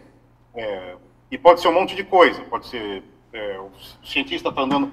[0.54, 0.96] É,
[1.30, 2.42] e pode ser um monte de coisa.
[2.42, 3.70] Pode ser é, o
[4.04, 4.92] cientista está andando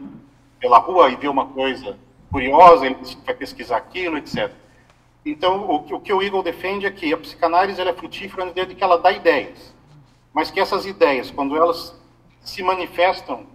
[0.59, 1.97] pela rua e vê uma coisa
[2.31, 4.51] curiosa, ele vai pesquisar aquilo, etc.
[5.25, 8.75] Então, o, o que o Eagle defende é que a psicanálise é frutífera no de
[8.75, 9.75] que ela dá ideias,
[10.33, 11.99] mas que essas ideias, quando elas
[12.41, 13.45] se manifestam,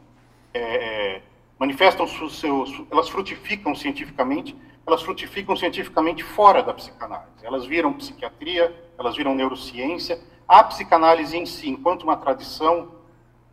[0.54, 1.22] é, é,
[1.58, 7.44] manifestam seus, elas frutificam cientificamente, elas frutificam cientificamente fora da psicanálise.
[7.44, 10.20] Elas viram psiquiatria, elas viram neurociência.
[10.46, 12.92] A psicanálise em si, enquanto uma tradição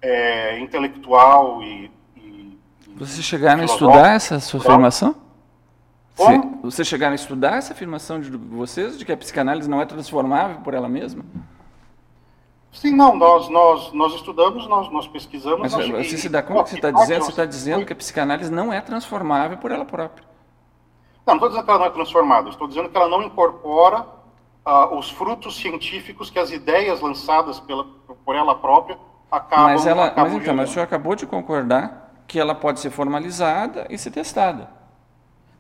[0.02, 1.90] é, intelectual e
[3.02, 5.16] vocês chegaram a estudar essa sua afirmação?
[6.16, 6.60] Como?
[6.62, 10.58] Vocês chegaram a estudar essa afirmação de vocês, de que a psicanálise não é transformável
[10.58, 11.26] por ela mesma?
[12.72, 15.60] Sim, não, nós, nós, nós estudamos, nós, nós pesquisamos.
[15.60, 17.24] Mas nós, você se dá conta que você está dizendo?
[17.26, 20.26] Você está dizendo que a psicanálise não é transformável por ela própria.
[21.26, 24.06] Não, não estou dizendo que ela não é transformável, estou dizendo que ela não incorpora
[24.66, 27.86] uh, os frutos científicos que as ideias lançadas pela,
[28.26, 28.98] por ela própria
[29.30, 29.66] acabam.
[29.66, 32.90] Mas, ela, acabam mas então, mas o senhor acabou de concordar que ela pode ser
[32.90, 34.70] formalizada e ser testada.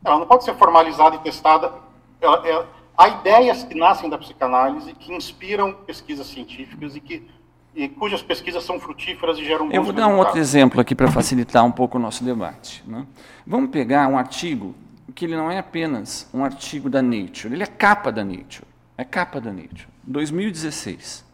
[0.04, 1.74] Ela não pode ser formalizada e testada.
[2.19, 7.27] Ela, ela, há ideias que nascem da psicanálise que inspiram pesquisas científicas e que
[7.73, 11.10] e cujas pesquisas são frutíferas e geram Eu vou dar um outro exemplo aqui para
[11.10, 12.84] facilitar um pouco o nosso debate.
[12.86, 13.06] Né?
[13.47, 14.75] Vamos pegar um artigo
[15.15, 18.65] que ele não é apenas um artigo da Nature, ele é capa da Nature.
[18.97, 19.88] É capa da Nature.
[20.04, 21.25] 2016.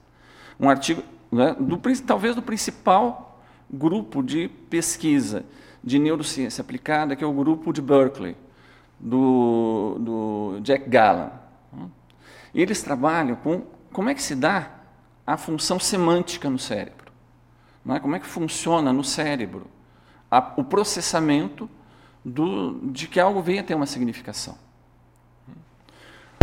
[0.59, 3.39] Um artigo, né, do, talvez do principal
[3.69, 5.45] grupo de pesquisa
[5.83, 8.35] de neurociência aplicada, que é o grupo de Berkeley,
[8.99, 11.31] do, do Jack Gallan.
[12.57, 13.61] Eles trabalham com
[13.93, 14.71] como é que se dá
[15.25, 17.11] a função semântica no cérebro.
[17.85, 17.99] Não é?
[17.99, 19.67] Como é que funciona no cérebro
[20.29, 21.69] a, o processamento
[22.27, 24.57] do, de que algo venha a ter uma significação.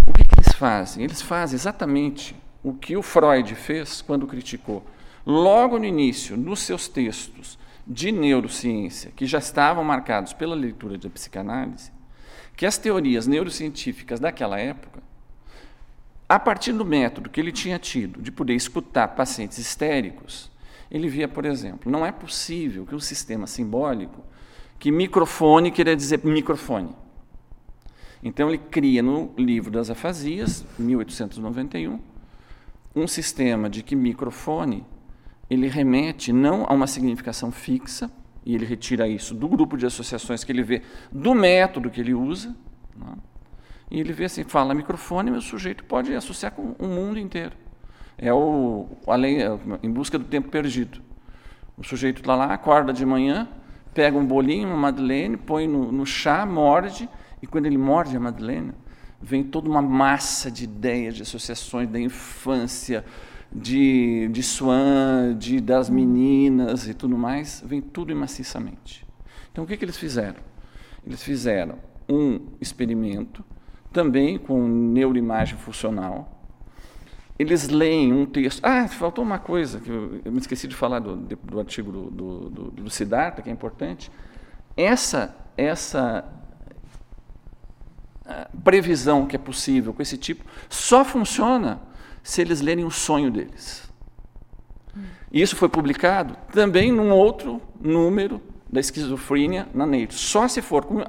[0.07, 1.05] O que, que eles fazem?
[1.05, 4.85] Eles fazem exatamente o que o Freud fez quando criticou
[5.27, 11.09] logo no início, nos seus textos de neurociência, que já estavam marcados pela leitura de
[11.09, 11.93] psicanálise,
[12.57, 15.03] que as teorias neurocientíficas daquela época,
[16.29, 20.51] a partir do método que ele tinha tido de poder escutar pacientes histéricos,
[20.91, 24.25] ele via, por exemplo, não é possível que um sistema simbólico,
[24.79, 26.95] que microfone queria dizer microfone.
[28.23, 32.01] Então ele cria no livro das afasias, 1891,
[32.97, 34.87] um sistema de que microfone
[35.51, 38.11] ele remete não a uma significação fixa,
[38.47, 42.15] e ele retira isso do grupo de associações que ele vê, do método que ele
[42.15, 42.55] usa,
[42.97, 43.15] né?
[43.91, 47.53] E ele vê assim, fala microfone, mas o sujeito pode associar com o mundo inteiro.
[48.17, 49.39] É o além,
[49.83, 51.01] em busca do tempo perdido.
[51.77, 53.49] O sujeito está lá, acorda de manhã,
[53.93, 57.09] pega um bolinho, uma madeleine, põe no, no chá, morde,
[57.43, 58.73] e quando ele morde a madeleine,
[59.21, 63.05] vem toda uma massa de ideias, de associações da infância,
[63.53, 69.07] de, de Swan, de, das meninas e tudo mais, vem tudo maciçamente.
[69.53, 70.41] Então, o que, que eles fizeram?
[71.07, 73.45] Eles fizeram um experimento,
[73.95, 76.31] também com neuroimagem funcional.
[77.39, 78.61] Eles leem um texto.
[78.63, 82.11] Ah, faltou uma coisa, que eu, eu me esqueci de falar do, do artigo do,
[82.11, 84.11] do, do, do Siddhartha, que é importante.
[84.77, 86.25] Essa, essa
[88.27, 91.81] ah, previsão que é possível com esse tipo só funciona
[92.23, 93.91] se eles lerem o sonho deles.
[95.33, 98.41] E isso foi publicado também num outro número
[98.75, 100.15] da esquizofrenia na Nature.
[100.15, 101.05] Só se for com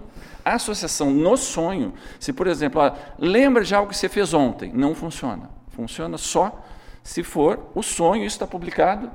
[0.45, 4.93] associação no sonho, se, por exemplo, ó, lembra de algo que você fez ontem, não
[4.93, 5.49] funciona.
[5.69, 6.63] Funciona só
[7.03, 9.09] se for o sonho, isso está publicado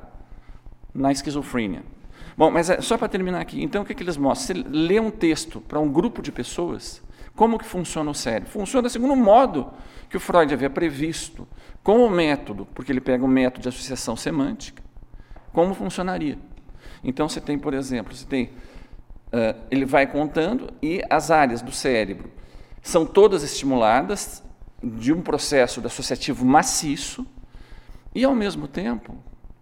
[0.93, 1.85] na esquizofrenia.
[2.37, 4.57] Bom, mas é, só para terminar aqui, então o que, que eles mostram?
[4.57, 7.01] Você lê um texto para um grupo de pessoas,
[7.37, 8.51] como que funciona o cérebro?
[8.51, 9.71] Funciona segundo o modo
[10.09, 11.47] que o Freud havia previsto,
[11.85, 14.83] com o método, porque ele pega o método de associação semântica,
[15.53, 16.37] como funcionaria.
[17.03, 21.73] Então você tem, por exemplo, você tem, uh, ele vai contando e as áreas do
[21.73, 22.31] cérebro
[22.83, 24.43] são todas estimuladas
[24.83, 27.27] de um processo associativo maciço
[28.15, 29.17] e, ao mesmo tempo,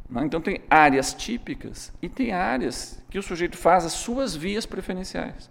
[0.09, 4.65] né, então tem áreas típicas e tem áreas que o sujeito faz as suas vias
[4.65, 5.51] preferenciais.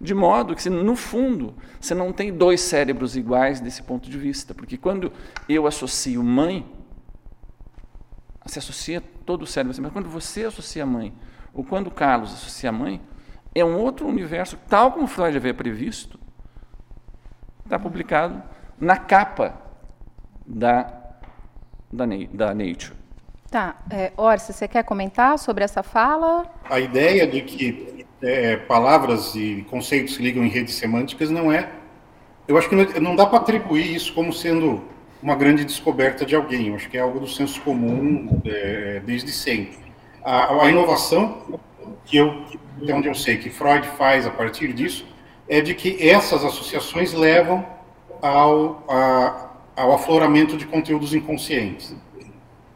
[0.00, 4.54] De modo que, no fundo, você não tem dois cérebros iguais desse ponto de vista,
[4.54, 5.12] porque quando
[5.48, 6.64] eu associo mãe,
[8.46, 11.12] se associa todo o cérebro, mas quando você associa mãe,
[11.52, 12.98] ou quando Carlos associa mãe,
[13.54, 16.18] é um outro universo, tal como Freud havia previsto,
[17.62, 18.42] está publicado
[18.80, 19.54] na capa
[20.46, 20.84] da,
[21.92, 22.94] da, da Nature.
[23.50, 23.76] Tá.
[23.90, 26.46] É, Orsi, você quer comentar sobre essa fala?
[26.64, 31.70] A ideia de que é, palavras e conceitos se ligam em redes semânticas não é.
[32.46, 34.82] Eu acho que não, não dá para atribuir isso como sendo
[35.22, 36.68] uma grande descoberta de alguém.
[36.68, 39.78] Eu acho que é algo do senso comum é, desde sempre.
[40.24, 41.60] A, a, inovação
[42.04, 42.42] que eu,
[42.82, 45.06] de onde eu sei que Freud faz a partir disso,
[45.48, 47.64] é de que essas associações levam
[48.20, 51.94] ao, a, ao afloramento de conteúdos inconscientes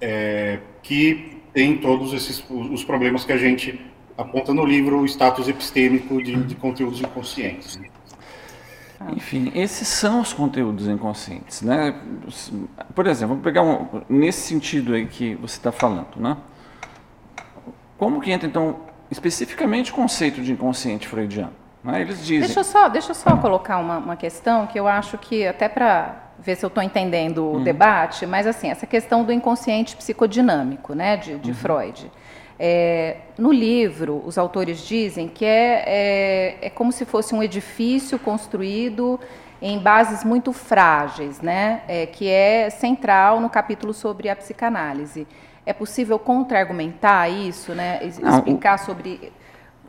[0.01, 3.79] é, que tem todos esses os problemas que a gente
[4.17, 7.79] aponta no livro, o status epistêmico de, de conteúdos inconscientes.
[9.11, 11.95] Enfim, esses são os conteúdos inconscientes, né?
[12.95, 16.37] Por exemplo, vamos pegar um, nesse sentido aí que você está falando, né?
[17.99, 18.77] Como que entra então
[19.11, 21.53] especificamente o conceito de inconsciente freudiano?
[21.85, 22.01] Né?
[22.01, 22.41] Eles dizem.
[22.41, 25.69] Deixa eu só, deixa eu só colocar uma, uma questão que eu acho que até
[25.69, 27.63] para ver se eu estou entendendo o uhum.
[27.63, 31.57] debate, mas assim, essa questão do inconsciente psicodinâmico, né, de, de uhum.
[31.57, 32.11] Freud.
[32.59, 38.19] É, no livro, os autores dizem que é, é, é, como se fosse um edifício
[38.19, 39.19] construído
[39.61, 45.27] em bases muito frágeis, né, é, que é central no capítulo sobre a psicanálise.
[45.65, 49.33] É possível contra-argumentar isso, né, explicar sobre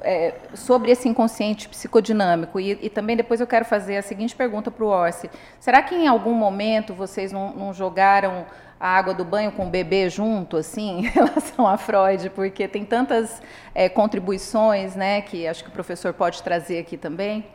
[0.03, 2.59] é, sobre esse inconsciente psicodinâmico.
[2.59, 5.29] E, e, também depois eu quero fazer a seguinte pergunta para o Orsi.
[5.59, 8.45] Será que em algum momento vocês não, não, jogaram
[8.83, 12.29] a água do banho com o bebê junto, assim, em relação a Freud?
[12.31, 13.41] Porque tem tantas
[13.73, 17.45] é, contribuições, né, que acho que o professor pode trazer aqui também.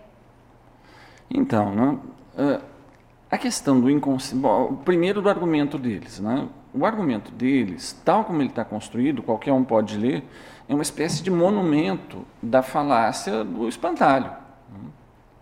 [1.31, 1.99] Então, né,
[2.39, 2.61] é,
[3.31, 4.43] a questão do inconsciente...
[4.87, 6.19] Primeiro do argumento deles.
[6.19, 6.49] Né?
[6.73, 10.25] O argumento deles, tal como ele está construído, qualquer um pode ler,
[10.67, 14.33] é uma espécie de monumento da falácia do espantalho.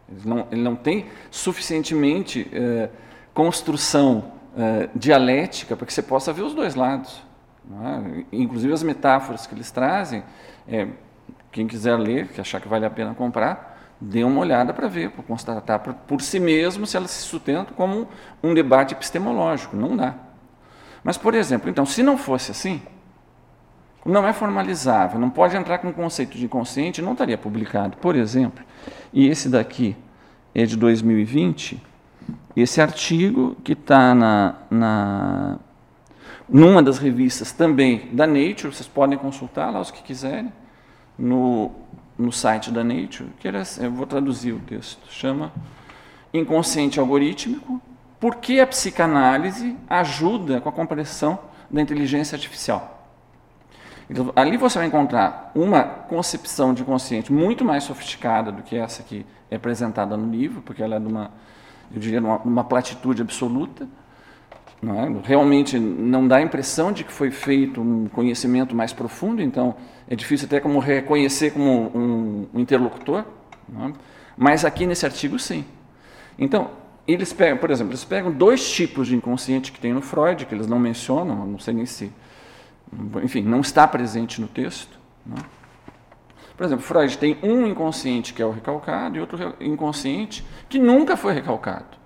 [0.09, 2.89] Ele não, ele não tem suficientemente eh,
[3.35, 7.23] construção eh, dialética para que você possa ver os dois lados.
[7.85, 8.25] É?
[8.33, 10.23] Inclusive as metáforas que eles trazem,
[10.69, 10.87] é,
[11.51, 15.11] quem quiser ler, que achar que vale a pena comprar, dê uma olhada para ver,
[15.11, 18.09] para constatar por, por si mesmo se elas se sustentam como
[18.43, 19.77] um debate epistemológico.
[19.77, 20.15] Não dá.
[21.03, 22.81] Mas, por exemplo, então, se não fosse assim,
[24.05, 27.97] não é formalizável, não pode entrar com o conceito de inconsciente, não estaria publicado.
[27.97, 28.65] Por exemplo,
[29.13, 29.97] e esse daqui
[30.55, 31.83] é de 2020,
[32.57, 35.59] esse artigo que está na, na,
[36.49, 40.53] numa das revistas também da Nature, vocês podem consultar lá os que quiserem,
[41.19, 41.71] no,
[42.19, 45.53] no site da Nature, que era, eu vou traduzir o texto, chama
[46.33, 47.81] Inconsciente Algorítmico,
[48.19, 51.39] por que a psicanálise ajuda com a compreensão
[51.71, 52.97] da inteligência artificial.
[54.09, 59.03] Então, ali você vai encontrar uma concepção de consciente muito mais sofisticada do que essa
[59.03, 61.31] que é apresentada no livro, porque ela é de uma,
[61.93, 63.89] eu diria, uma, uma platitude absoluta.
[64.83, 65.21] Não é?
[65.25, 69.75] Realmente não dá a impressão de que foi feito um conhecimento mais profundo, então
[70.09, 73.25] é difícil até como reconhecer como um, um interlocutor.
[73.81, 73.93] É?
[74.37, 75.65] Mas aqui nesse artigo, sim.
[76.39, 76.71] Então,
[77.09, 80.55] eles pegam, por exemplo, eles pegam dois tipos de inconsciente que tem no Freud, que
[80.55, 82.13] eles não mencionam, não sei nem se
[83.23, 84.99] enfim, não está presente no texto.
[85.25, 85.37] Né?
[86.57, 91.17] Por exemplo, Freud tem um inconsciente que é o recalcado e outro inconsciente que nunca
[91.17, 91.97] foi recalcado.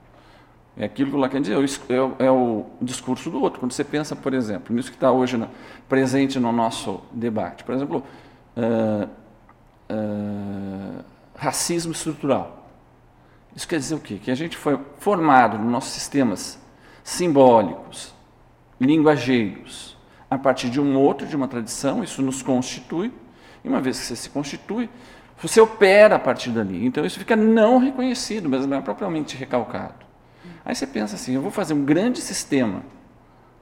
[0.77, 3.61] É aquilo que o Lacan diz, é o, é o discurso do outro.
[3.61, 5.49] Quando você pensa, por exemplo, nisso que está hoje no,
[5.89, 8.05] presente no nosso debate, por exemplo,
[8.57, 9.09] uh,
[9.91, 11.05] uh,
[11.37, 12.69] racismo estrutural.
[13.55, 14.19] Isso quer dizer o quê?
[14.23, 16.59] Que a gente foi formado nos nossos sistemas
[17.03, 18.15] simbólicos,
[18.81, 19.97] linguageiros,
[20.31, 23.13] a partir de um outro, de uma tradição, isso nos constitui,
[23.65, 24.89] E uma vez que você se constitui,
[25.41, 26.85] você opera a partir dali.
[26.85, 30.07] Então isso fica não reconhecido, mas não é propriamente recalcado.
[30.65, 32.83] Aí você pensa assim: eu vou fazer um grande sistema.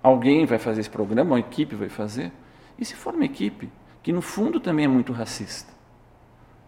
[0.02, 2.32] Alguém vai fazer esse programa, uma equipe vai fazer.
[2.78, 3.70] E se for uma equipe
[4.02, 5.72] que no fundo também é muito racista,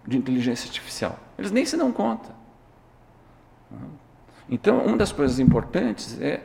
[0.06, 2.34] de inteligência artificial, eles nem se dão conta.
[4.48, 6.40] Então, uma das coisas importantes é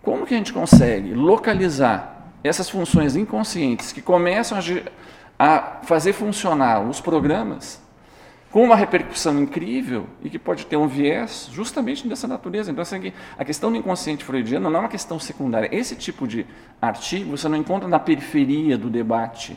[0.00, 4.60] como que a gente consegue localizar essas funções inconscientes que começam a,
[5.38, 7.80] a fazer funcionar os programas
[8.50, 12.70] com uma repercussão incrível e que pode ter um viés justamente dessa natureza.
[12.70, 15.68] Então, assim, a questão do inconsciente freudiano não é uma questão secundária.
[15.70, 16.46] Esse tipo de
[16.80, 19.56] artigo você não encontra na periferia do debate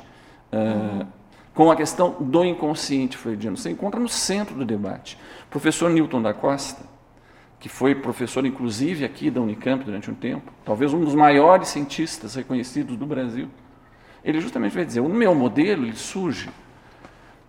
[0.52, 1.08] uh,
[1.54, 3.56] com a questão do inconsciente freudiano.
[3.56, 5.17] Você encontra no centro do debate.
[5.48, 6.84] O professor Newton da Costa,
[7.60, 12.36] que foi professor, inclusive, aqui da Unicamp durante um tempo, talvez um dos maiores cientistas
[12.36, 13.48] reconhecidos do Brasil,
[14.23, 16.49] ele justamente vai dizer: o meu modelo ele surge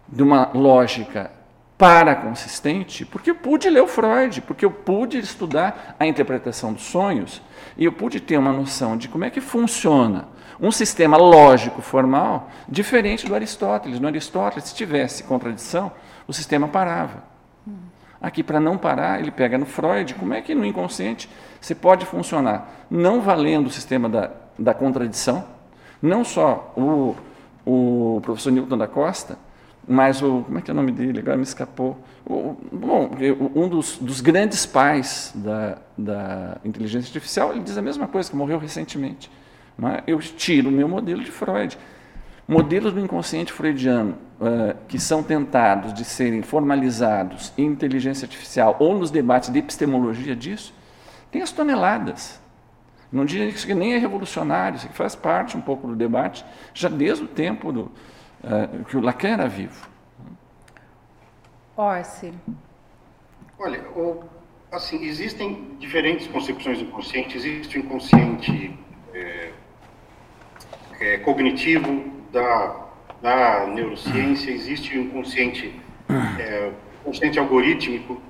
[0.08, 1.30] de uma lógica
[1.78, 7.42] paraconsistente, porque eu pude ler o Freud, porque eu pude estudar a interpretação dos sonhos
[7.76, 10.28] e eu pude ter uma noção de como é que funciona
[10.60, 13.98] um sistema lógico formal diferente do Aristóteles.
[13.98, 15.90] No Aristóteles, se tivesse contradição,
[16.28, 17.24] o sistema parava.
[18.20, 21.28] Aqui, para não parar, ele pega no Freud, como é que no inconsciente
[21.60, 25.44] você pode funcionar não valendo o sistema da, da contradição,
[26.02, 27.14] não só o,
[27.64, 29.38] o professor Newton da Costa,
[29.86, 31.20] mas o, como é que é o nome dele?
[31.20, 31.98] Agora me escapou.
[32.26, 33.10] O, bom,
[33.54, 38.36] um dos, dos grandes pais da, da, inteligência artificial, ele diz a mesma coisa, que
[38.36, 39.30] morreu recentemente.
[39.82, 40.02] É?
[40.06, 41.78] Eu tiro o meu modelo de Freud.
[42.46, 48.98] Modelos do inconsciente freudiano uh, que são tentados de serem formalizados em inteligência artificial ou
[48.98, 50.74] nos debates de epistemologia disso,
[51.30, 52.41] tem as toneladas.
[53.12, 56.88] Não diria que isso nem é revolucionário, isso faz parte um pouco do debate, já
[56.88, 59.86] desde o tempo do, uh, que o Lacan era vivo.
[61.76, 62.32] Orsi.
[63.58, 64.24] Olha, o,
[64.72, 67.36] assim, existem diferentes concepções do inconsciente.
[67.36, 68.78] Existe o inconsciente
[69.14, 69.50] é,
[71.00, 72.86] é, cognitivo, da,
[73.20, 76.72] da neurociência, existe o inconsciente, é,
[77.02, 78.20] inconsciente algorítmico,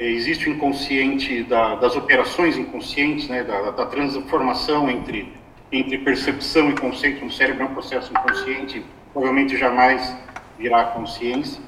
[0.00, 5.32] existe o inconsciente da, das operações inconscientes, né, da, da, transformação entre,
[5.70, 10.16] entre percepção e conceito no cérebro, é um processo inconsciente, provavelmente jamais
[10.58, 11.62] virá consciência.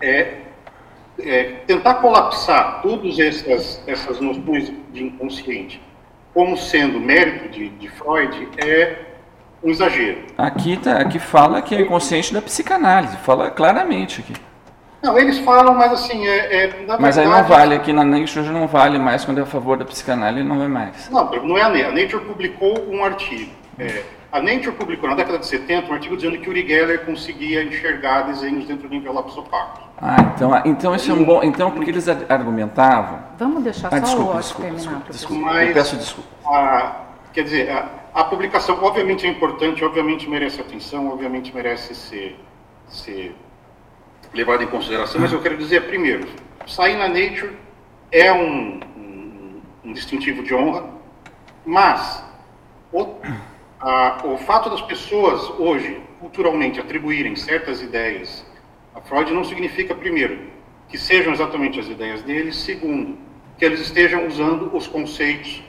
[0.00, 0.38] É,
[1.18, 5.80] é, tentar colapsar todas essas, essas noções de inconsciente
[6.32, 8.96] como sendo mérito de, de Freud é
[9.62, 10.26] um exagero.
[10.38, 14.32] Aqui, tá, aqui fala que é inconsciente da psicanálise, fala claramente aqui.
[15.02, 16.66] Não, eles falam, mas assim, é, é
[16.98, 19.78] Mas verdade, aí não vale, aqui na Nature não vale mais, quando é a favor
[19.78, 21.08] da psicanálise não vai mais.
[21.08, 21.86] Não, não é a Nature.
[21.86, 23.50] A Nature publicou um artigo.
[23.78, 27.64] É, a Nature publicou na década de 70 um artigo dizendo que Uri Geller conseguia
[27.64, 29.82] enxergar desenhos dentro de envelopes opacos.
[30.00, 31.42] Ah, então, então isso é um bom.
[31.42, 33.20] Então, porque eles argumentavam.
[33.38, 35.02] Vamos deixar ah, só desculpa, o desculpa, terminar.
[35.08, 36.28] Desculpa, desculpa, mas, eu peço desculpa.
[36.46, 36.96] A,
[37.32, 42.38] quer dizer, a, a publicação, obviamente, é importante, obviamente merece atenção, obviamente merece ser,
[42.88, 43.34] ser
[44.32, 46.28] levada em consideração, mas eu quero dizer, primeiro,
[46.66, 47.56] sair na Nature
[48.12, 50.84] é um, um, um distintivo de honra,
[51.64, 52.24] mas
[52.92, 53.16] o,
[53.80, 58.44] a, o fato das pessoas hoje, culturalmente, atribuírem certas ideias
[58.94, 60.50] a Freud não significa, primeiro,
[60.88, 63.16] que sejam exatamente as ideias dele, segundo,
[63.56, 65.62] que eles estejam usando os conceitos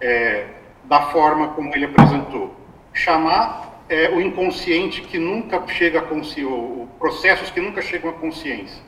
[0.00, 0.46] é,
[0.84, 2.54] da forma como ele apresentou.
[2.92, 8.82] Chamar é, o inconsciente que nunca chega a consciência, processos que nunca chegam à consciência,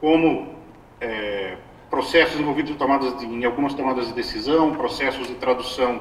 [0.00, 0.54] como
[1.00, 1.56] é,
[1.88, 5.98] processos envolvidos em, tomadas de, em, algumas tomadas de decisão, processos de tradução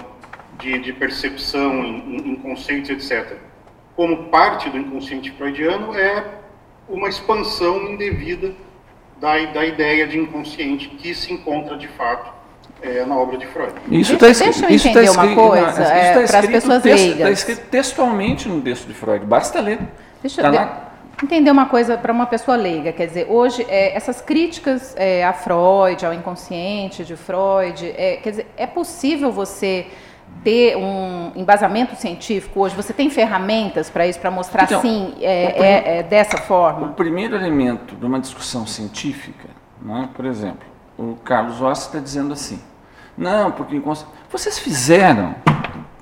[0.59, 3.37] de, de percepção em, em, conceitos, etc.
[3.95, 6.23] Como parte do inconsciente freudiano é
[6.89, 8.53] uma expansão indevida
[9.19, 12.37] da, da ideia de inconsciente que se encontra de fato
[12.81, 13.73] é, na obra de Freud.
[13.89, 14.51] Isso está escrito.
[14.51, 17.11] Deixa eu isso tá entender tá escrito, uma coisa, tá é, para as pessoas leigas.
[17.11, 19.79] Está escrito textualmente no texto de Freud, basta ler.
[20.21, 20.91] Deixa tá eu lá.
[21.23, 22.91] entender uma coisa para uma pessoa leiga.
[22.91, 28.29] Quer dizer, hoje, é, essas críticas é, a Freud, ao inconsciente de Freud, é, quer
[28.29, 29.87] dizer, é possível você
[30.43, 32.75] ter um embasamento científico hoje?
[32.75, 36.87] Você tem ferramentas para isso, para mostrar então, sim, é, é, é, dessa forma?
[36.87, 39.49] O primeiro elemento de uma discussão científica,
[39.81, 42.60] né, por exemplo, o Carlos Rossi está dizendo assim,
[43.17, 43.81] não, porque
[44.29, 45.35] vocês fizeram,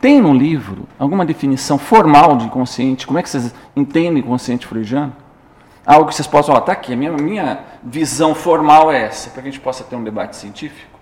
[0.01, 3.07] tem no livro alguma definição formal de inconsciente?
[3.07, 5.15] Como é que vocês entendem inconsciente freudiano?
[5.85, 9.43] Algo que vocês possam, ó, está aqui, a minha, minha visão formal é essa, para
[9.43, 10.97] que a gente possa ter um debate científico.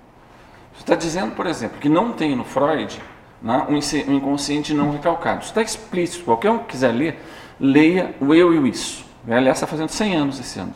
[0.73, 3.01] Você está dizendo, por exemplo, que não tem no Freud
[3.41, 5.41] né, um inconsciente não recalcado.
[5.41, 7.19] Isso está explícito, qualquer um que quiser ler,
[7.59, 9.05] leia o Eu e o Isso.
[9.25, 10.73] Aliás, está fazendo 100 anos esse ano,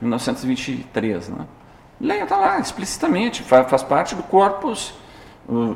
[0.00, 1.28] 1923.
[1.28, 1.46] Né?
[2.00, 4.94] Leia, está lá, explicitamente, faz, faz parte do corpus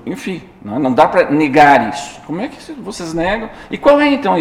[0.04, 2.20] enfim, não, não dá para negar isso.
[2.26, 3.48] Como é que vocês negam?
[3.70, 4.34] E qual é então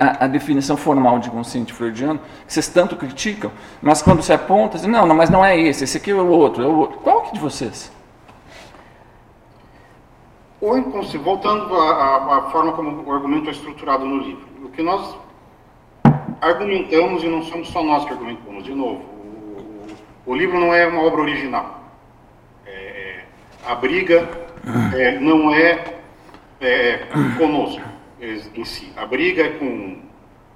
[0.00, 4.90] a, definição formal de consciente freudiano que vocês tanto criticam, mas quando se aponta, dizem,
[4.90, 6.98] não, não, mas não é esse, esse aqui é o outro, é o outro.
[7.00, 7.92] Qual que de vocês?
[10.58, 10.82] Ou
[11.22, 15.14] voltando à, à forma como o argumento é estruturado no livro, o que nós
[16.40, 19.02] argumentamos, e não somos só nós que argumentamos, de novo,
[20.28, 21.82] o, livro não é uma obra original.
[22.66, 23.24] É, é
[23.66, 24.28] a briga
[24.96, 25.94] é, não é,
[26.60, 27.06] é
[27.36, 27.82] conosco
[28.20, 28.92] em si.
[28.96, 30.02] A briga é com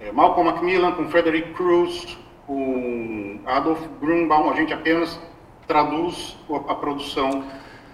[0.01, 4.51] é, Malcolm Macmillan, com Frederick Cruz, com Adolf Grunbaum.
[4.51, 5.20] A gente apenas
[5.66, 6.37] traduz
[6.68, 7.45] a produção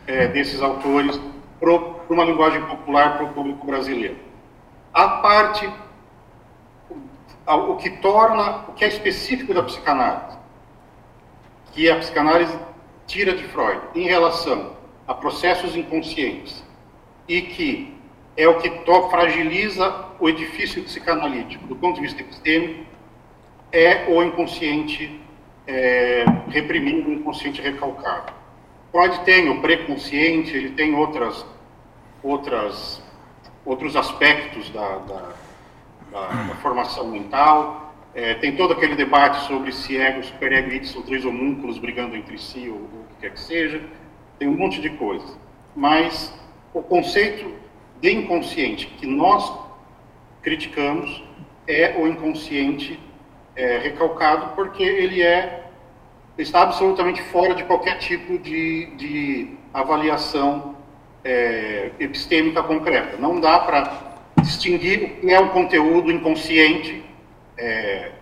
[0.06, 1.20] é, desses autores
[1.60, 1.70] para
[2.08, 4.16] uma linguagem popular para o público brasileiro.
[4.92, 5.70] A parte,
[7.46, 10.37] o que torna, o que é específico da psicanálise,
[11.78, 12.58] que a psicanálise
[13.06, 14.72] tira de Freud em relação
[15.06, 16.64] a processos inconscientes
[17.28, 17.96] e que
[18.36, 18.68] é o que
[19.08, 22.84] fragiliza o edifício psicanalítico do ponto de vista epistêmico
[23.70, 25.20] é o inconsciente
[25.68, 28.32] é, reprimido, o inconsciente recalcado.
[28.90, 31.46] Freud tem o preconsciente, ele tem outras,
[32.24, 33.00] outras,
[33.64, 35.32] outros aspectos da, da,
[36.10, 37.87] da, da formação mental,
[38.18, 42.36] é, tem todo aquele debate sobre se ego, superego e são três homúnculos brigando entre
[42.36, 43.80] si, ou, o que quer que seja
[44.40, 45.38] tem um monte de coisas.
[45.76, 46.36] Mas
[46.74, 47.48] o conceito
[48.00, 49.56] de inconsciente que nós
[50.42, 51.22] criticamos
[51.68, 52.98] é o inconsciente
[53.54, 55.66] é, recalcado, porque ele é
[56.36, 60.74] está absolutamente fora de qualquer tipo de, de avaliação
[61.22, 63.16] é, epistêmica concreta.
[63.16, 67.07] Não dá para distinguir o que é um conteúdo inconsciente
[67.58, 68.12] é,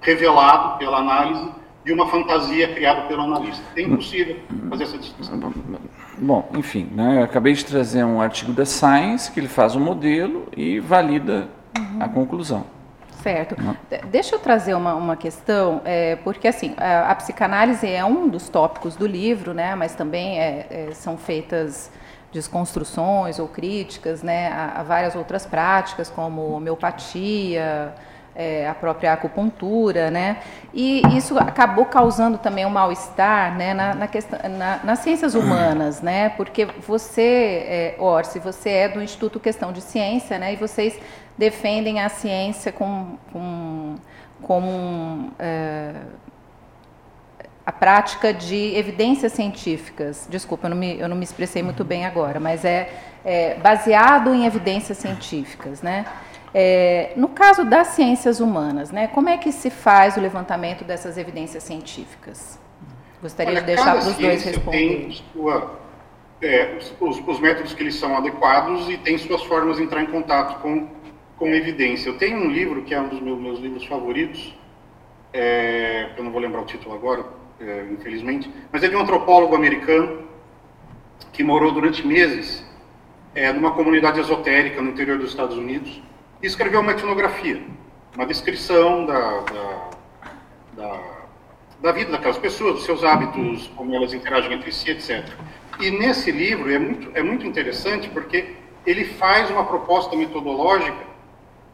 [0.00, 1.50] revelado pela análise
[1.84, 3.64] de uma fantasia criada pelo analista.
[3.76, 4.36] É impossível
[4.68, 5.52] fazer essa distinção.
[6.18, 9.78] Bom, enfim, né, eu acabei de trazer um artigo da Science que ele faz o
[9.78, 12.02] um modelo e valida uhum.
[12.02, 12.66] a conclusão.
[13.22, 13.56] Certo.
[13.60, 13.74] Uhum.
[14.10, 18.48] Deixa eu trazer uma, uma questão, é, porque assim, a, a, psicanálise é um dos
[18.48, 21.90] tópicos do livro, né, mas também é, é, são feitas
[22.32, 27.94] desconstruções ou críticas né, a, a várias outras práticas, como homeopatia,
[28.38, 30.38] é, a própria acupuntura, né?
[30.72, 36.00] E isso acabou causando também um mal-estar, né, na, na questão, na, nas ciências humanas,
[36.00, 36.28] né?
[36.30, 40.52] Porque você, é, Orsi, você é do Instituto Questão de Ciência, né?
[40.52, 40.96] E vocês
[41.36, 43.96] defendem a ciência com, com,
[44.40, 45.94] com é,
[47.66, 50.28] a prática de evidências científicas.
[50.30, 52.88] Desculpa, eu não me, eu não me expressei muito bem agora, mas é,
[53.24, 56.06] é baseado em evidências científicas, né?
[56.60, 61.16] É, no caso das ciências humanas, né, como é que se faz o levantamento dessas
[61.16, 62.58] evidências científicas?
[63.22, 65.22] Gostaria Olha, de deixar para os dois responderem.
[66.42, 70.06] É, os, os, métodos que eles são adequados e tem suas formas de entrar em
[70.06, 70.88] contato com,
[71.36, 72.08] com evidência.
[72.08, 74.52] Eu tenho um livro que é um dos meus, meus livros favoritos,
[75.32, 77.24] é, eu não vou lembrar o título agora,
[77.60, 80.24] é, infelizmente, mas é de um antropólogo americano
[81.32, 82.66] que morou durante meses
[83.32, 86.02] é, numa comunidade esotérica no interior dos Estados Unidos
[86.42, 87.62] e escreveu uma etnografia,
[88.14, 89.90] uma descrição da, da,
[90.72, 91.00] da,
[91.80, 95.26] da vida daquelas pessoas, dos seus hábitos, como elas interagem entre si, etc.
[95.80, 98.54] E nesse livro é muito, é muito interessante porque
[98.86, 101.06] ele faz uma proposta metodológica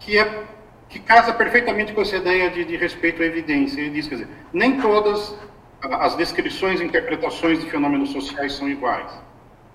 [0.00, 0.44] que é
[0.88, 3.80] que casa perfeitamente com essa ideia de, de respeito à evidência.
[3.80, 5.36] Ele diz, quer dizer, nem todas
[5.80, 9.10] as descrições e interpretações de fenômenos sociais são iguais.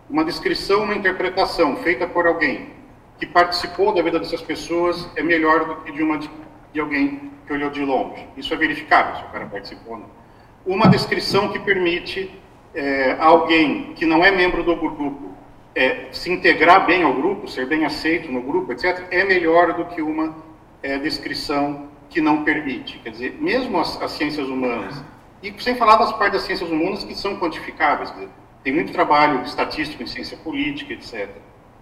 [0.10, 2.78] Uma descrição, uma interpretação feita por alguém
[3.20, 6.30] que participou da vida dessas pessoas é melhor do que de uma de,
[6.80, 8.26] alguém que olhou de longe.
[8.38, 10.09] Isso é verificável se o cara participou ou não.
[10.65, 12.32] Uma descrição que permite
[12.74, 15.34] é, alguém que não é membro do grupo
[15.76, 19.86] é, se integrar bem ao grupo, ser bem aceito no grupo, etc., é melhor do
[19.86, 20.36] que uma
[20.82, 22.99] é, descrição que não permite.
[22.99, 25.01] Quer dizer, mesmo as, as, ciências humanas,
[25.43, 28.30] e sem falar das partes das ciências humanas que são quantificáveis, dizer,
[28.63, 31.30] tem muito trabalho estatístico em ciência política, etc.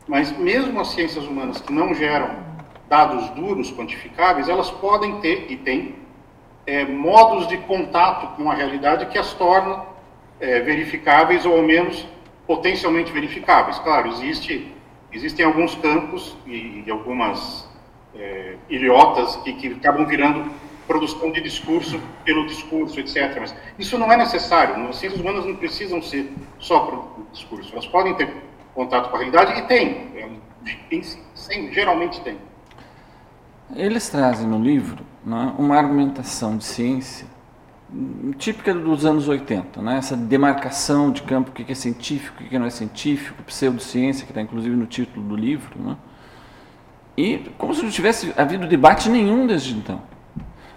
[0.07, 2.29] Mas mesmo as ciências humanas que não geram
[2.87, 5.95] dados duros, quantificáveis, elas podem ter, e têm,
[6.65, 9.85] é, modos de contato com a realidade que as tornam
[10.39, 12.07] é, verificáveis ou ao menos
[12.45, 13.77] potencialmente verificáveis.
[13.79, 14.73] Claro, existe,
[15.11, 17.67] existem alguns campos e, e algumas
[18.15, 20.49] é, ilhotas que, que acabam virando
[20.87, 23.37] produção de discurso pelo discurso, etc.
[23.39, 24.87] Mas isso não é necessário.
[24.87, 27.73] As ciências humanas não precisam ser só para o discurso.
[27.73, 28.33] Elas podem ter
[28.77, 30.29] contato com a realidade, e tem, é,
[30.87, 32.37] tem, geralmente tem.
[33.75, 37.25] Eles trazem no livro né, uma argumentação de ciência
[38.37, 39.97] típica dos anos 80, né?
[39.97, 44.31] essa demarcação de campo, o que é científico, o que não é científico, pseudociência, que
[44.31, 45.81] está inclusive no título do livro.
[45.81, 45.95] Né?
[47.15, 50.01] E como se não tivesse havido debate nenhum desde então.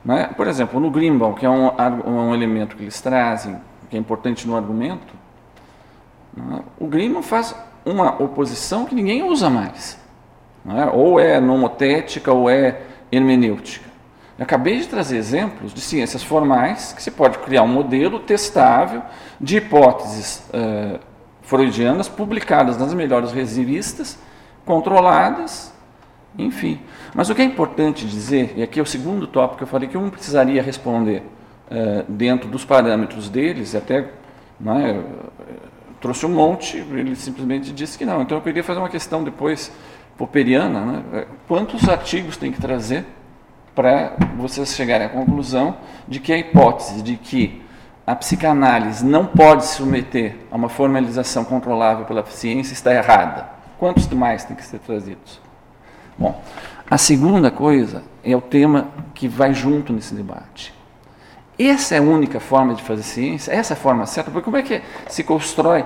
[0.05, 0.31] Né?
[0.37, 1.73] Por exemplo, no Greenbaum, que é um,
[2.07, 3.59] um, elemento que eles trazem,
[3.91, 5.13] que é importante no argumento,
[6.33, 6.63] né?
[6.79, 7.55] o Greenbaum faz
[7.85, 9.99] uma oposição que ninguém usa mais.
[10.65, 10.91] Né?
[10.93, 13.89] Ou é nomotética ou é hermenêutica.
[14.39, 19.03] Eu acabei de trazer exemplos de ciências formais que se pode criar um modelo testável
[19.39, 20.99] de hipóteses uh,
[21.43, 24.19] freudianas publicadas nas melhores revistas,
[24.65, 25.75] controladas,
[26.39, 26.81] enfim.
[27.15, 29.89] Mas o que é importante dizer, e aqui é o segundo tópico que eu falei
[29.89, 31.23] que eu não precisaria responder
[31.71, 34.09] uh, dentro dos parâmetros deles, até
[34.59, 35.03] né,
[36.01, 38.23] trouxe um monte, ele simplesmente disse que não.
[38.23, 39.71] Então eu queria fazer uma questão depois
[40.17, 43.07] popperiana, né, quantos artigos tem que trazer
[43.75, 45.77] para vocês chegarem à conclusão
[46.07, 47.63] de que a hipótese de que
[48.07, 53.49] a psicanálise não pode se submeter a uma formalização controlável pela ciência está errada.
[53.79, 55.41] Quantos mais têm que ser trazidos?
[56.19, 56.43] Bom,
[56.91, 60.75] a segunda coisa é o tema que vai junto nesse debate.
[61.63, 64.57] Essa é a única forma de fazer ciência, essa é a forma certa, porque como
[64.57, 65.85] é que se constrói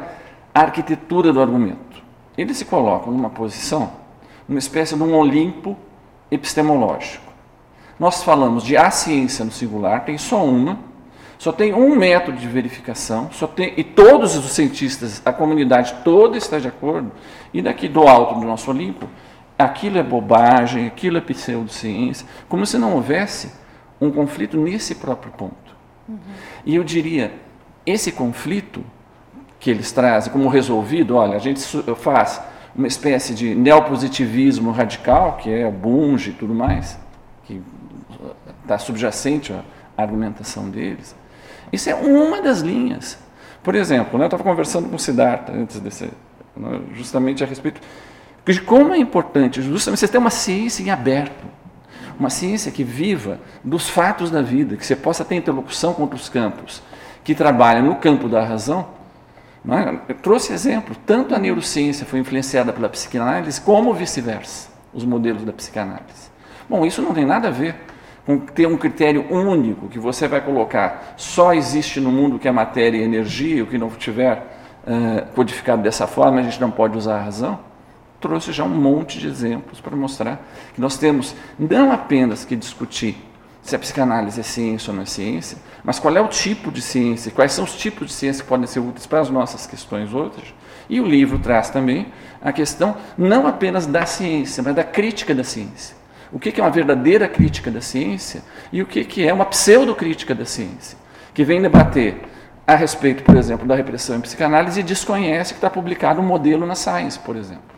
[0.54, 2.00] a arquitetura do argumento?
[2.38, 3.90] Ele se coloca numa posição,
[4.48, 5.76] uma espécie de um Olimpo
[6.30, 7.24] epistemológico.
[7.98, 10.78] Nós falamos de a ciência no singular, tem só uma,
[11.38, 16.36] só tem um método de verificação, só tem, e todos os cientistas, a comunidade toda
[16.38, 17.10] está de acordo,
[17.52, 19.08] e daqui do alto do nosso Olimpo,
[19.58, 23.50] aquilo é bobagem, aquilo é pseudociência, como se não houvesse
[24.00, 25.63] um conflito nesse próprio ponto.
[26.08, 26.18] Uhum.
[26.64, 27.32] E eu diria,
[27.86, 28.84] esse conflito
[29.58, 31.60] que eles trazem como resolvido, olha, a gente
[31.96, 32.40] faz
[32.74, 36.98] uma espécie de neopositivismo radical, que é Bunge e tudo mais,
[37.44, 37.62] que
[38.62, 39.62] está subjacente à
[39.96, 41.14] argumentação deles.
[41.72, 43.18] Isso é uma das linhas.
[43.62, 46.10] Por exemplo, né, eu estava conversando com o Siddhartha antes desse,
[46.56, 47.80] né, justamente a respeito
[48.44, 51.46] de como é importante justamente você ter uma ciência em aberto,
[52.18, 56.28] uma ciência que viva dos fatos da vida, que você possa ter interlocução com outros
[56.28, 56.82] campos,
[57.22, 58.86] que trabalha no campo da razão.
[59.64, 59.98] Né?
[60.08, 65.52] Eu trouxe exemplo, tanto a neurociência foi influenciada pela psicanálise, como vice-versa, os modelos da
[65.52, 66.30] psicanálise.
[66.68, 67.74] Bom, isso não tem nada a ver
[68.26, 72.52] com ter um critério único que você vai colocar só existe no mundo que é
[72.52, 74.38] matéria e energia, o que não tiver
[74.86, 77.58] uh, codificado dessa forma, a gente não pode usar a razão.
[78.24, 80.40] Trouxe já um monte de exemplos para mostrar
[80.74, 83.18] que nós temos não apenas que discutir
[83.60, 86.80] se a psicanálise é ciência ou não é ciência, mas qual é o tipo de
[86.80, 90.14] ciência, quais são os tipos de ciência que podem ser úteis para as nossas questões
[90.14, 90.54] outras.
[90.88, 92.06] E o livro traz também
[92.40, 95.94] a questão não apenas da ciência, mas da crítica da ciência
[96.32, 100.46] o que é uma verdadeira crítica da ciência e o que é uma pseudocrítica da
[100.46, 100.96] ciência,
[101.34, 102.22] que vem debater
[102.66, 106.66] a respeito, por exemplo, da repressão em psicanálise e desconhece que está publicado um modelo
[106.66, 107.74] na Science, por exemplo.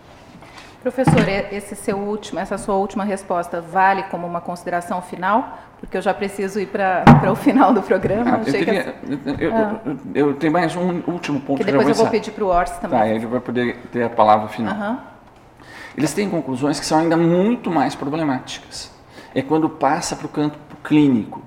[0.87, 5.59] Professor, esse seu último, essa sua última resposta vale como uma consideração final?
[5.81, 8.37] Porque eu já preciso ir para o final do programa.
[8.37, 9.45] Ah, eu, teria, que...
[9.45, 9.81] eu, ah.
[9.85, 12.81] eu, eu, tenho mais um último ponto que depois eu vou pedir para o Orsi
[12.81, 12.99] também.
[13.01, 14.77] Tá, ele vai poder ter a palavra final.
[14.77, 14.99] Uhum
[15.97, 18.93] eles têm conclusões que são ainda muito mais problemáticas.
[19.35, 21.43] É quando passa para o campo clínico.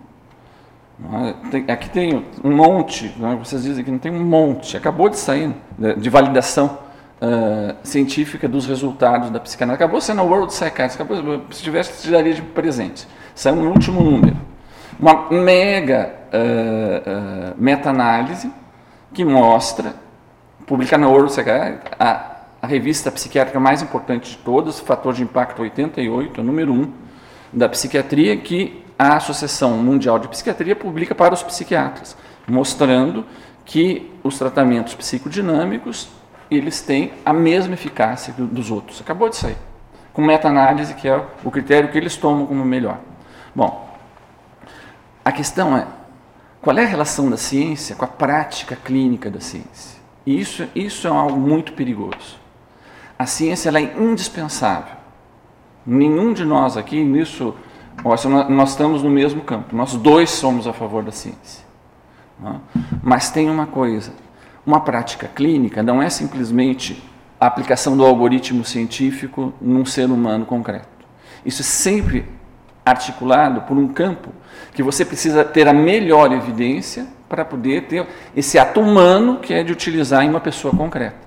[1.56, 1.72] É?
[1.72, 3.36] aqui tem um monte, é?
[3.36, 6.89] vocês dizem que não tem um monte, acabou de sair né, de validação
[7.22, 9.84] uh, científica dos resultados da psicanálise.
[9.84, 13.08] Acabou sendo a World Psychiatry, acabou, se tivesse, te daria de presente.
[13.36, 14.38] Saiu no último número.
[15.00, 18.52] Uma mega uh, uh, meta-análise
[19.14, 19.94] que mostra,
[20.66, 25.62] publicada na World Psychiatry, a a revista psiquiátrica mais importante de todas, Fator de Impacto
[25.62, 26.92] 88, número 1
[27.54, 32.18] da psiquiatria, que a Associação Mundial de Psiquiatria publica para os psiquiatras,
[32.48, 33.26] mostrando
[33.64, 36.10] que os tratamentos psicodinâmicos
[36.56, 39.02] eles têm a mesma eficácia dos outros.
[39.02, 39.58] Acabou de sair.
[40.14, 43.00] Com meta-análise, que é o critério que eles tomam como melhor.
[43.56, 43.90] Bom,
[45.24, 45.86] a questão é,
[46.62, 50.00] qual é a relação da ciência com a prática clínica da ciência?
[50.26, 52.38] E isso, isso é algo muito perigoso.
[53.18, 54.96] A ciência é indispensável.
[55.86, 57.56] Nenhum de nós aqui nisso,
[58.50, 59.76] nós estamos no mesmo campo.
[59.76, 61.66] Nós dois somos a favor da ciência.
[62.40, 62.60] Né?
[63.02, 64.14] Mas tem uma coisa:
[64.70, 67.04] uma prática clínica não é simplesmente
[67.40, 70.88] a aplicação do algoritmo científico num ser humano concreto.
[71.44, 72.26] Isso é sempre
[72.86, 74.30] articulado por um campo
[74.74, 78.06] que você precisa ter a melhor evidência para poder ter
[78.36, 81.18] esse ato humano que é de utilizar em uma pessoa concreta.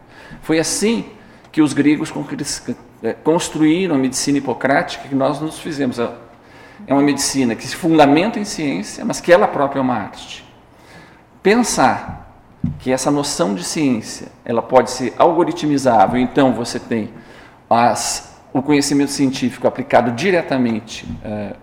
[0.40, 1.06] Foi assim
[1.50, 2.12] que os gregos
[3.02, 5.98] é, construíram a medicina hipocrática que nós nos fizemos.
[5.98, 6.12] é
[6.92, 10.44] uma medicina que se fundamenta em ciência, mas que ela própria é uma arte.
[11.42, 12.31] Pensar
[12.78, 17.12] que essa noção de ciência ela pode ser algoritmizável, então você tem
[17.68, 21.56] as, o conhecimento científico aplicado diretamente uh,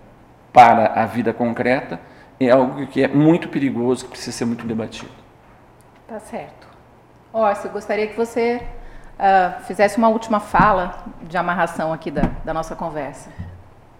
[0.51, 1.99] para a vida concreta,
[2.39, 5.11] é algo que é muito perigoso, que precisa ser muito debatido.
[6.07, 6.67] Tá certo.
[7.31, 8.61] Orso, gostaria que você
[9.19, 13.29] uh, fizesse uma última fala de amarração aqui da, da nossa conversa.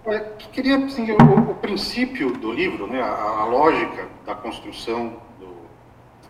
[0.06, 5.18] Eu queria, assim, o, o, princípio do livro, né, a, a lógica da construção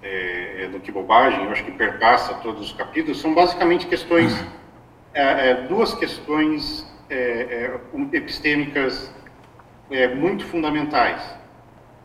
[0.02, 4.34] é, é do que bobagem, eu acho que perpassa todos os capítulos, são basicamente questões,
[5.14, 7.80] é, é, duas questões é,
[8.14, 9.14] epistêmicas
[10.18, 11.20] muito fundamentais,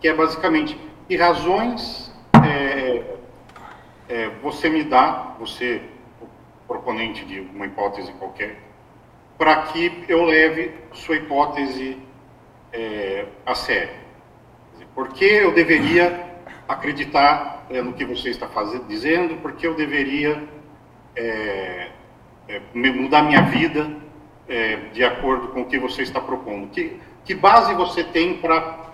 [0.00, 2.10] que é basicamente que razões
[4.40, 5.82] você me dá, você,
[6.66, 8.56] proponente de uma hipótese qualquer,
[9.36, 11.98] para que eu leve sua hipótese
[12.72, 13.94] é, a sério.
[14.94, 16.33] Por que eu deveria
[16.68, 19.36] acreditar é, no que você está fazendo, dizendo?
[19.36, 20.42] Por que eu deveria
[21.16, 21.90] é,
[22.48, 24.02] é mudar minha vida
[24.92, 26.68] de acordo com o que você está propondo?
[26.68, 28.90] Que, que base você tem para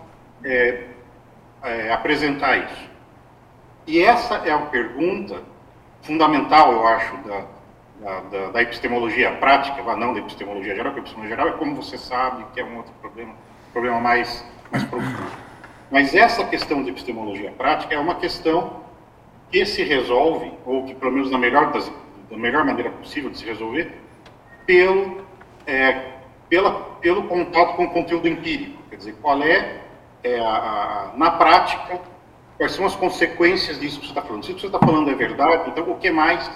[1.93, 2.89] apresentar isso?
[3.85, 5.43] E essa é a pergunta
[6.03, 7.45] fundamental, eu acho, da,
[8.01, 11.75] da, da, da, epistemologia prática, não da epistemologia geral, porque a epistemologia geral é como
[11.75, 13.35] você sabe, que é um outro problema,
[13.73, 15.50] problema mais, mais profundo.
[15.91, 18.80] Mas essa questão de epistemologia prática é uma questão
[19.51, 21.91] que se resolve, ou que pelo menos na melhor das,
[22.30, 23.93] da melhor maneira possível de se resolver,
[24.64, 25.24] pelo,
[25.66, 26.12] é,
[26.49, 28.80] pela, pelo contato com o conteúdo empírico.
[28.88, 29.80] Quer dizer, qual é,
[30.22, 32.01] é a, a, na prática,
[32.57, 34.45] quais são as consequências disso que você está falando.
[34.45, 36.49] Se o que você está falando é verdade, então o que mais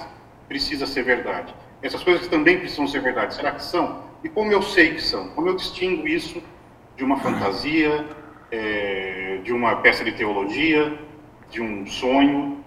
[0.47, 1.53] precisa ser verdade.
[1.82, 3.35] Essas coisas também precisam ser verdade.
[3.35, 4.05] Será que são?
[4.22, 5.28] E como eu sei que são?
[5.30, 6.43] Como eu distingo isso
[6.97, 8.07] de uma fantasia,
[8.55, 10.97] é, de uma peça de teologia,
[11.51, 12.65] de um sonho?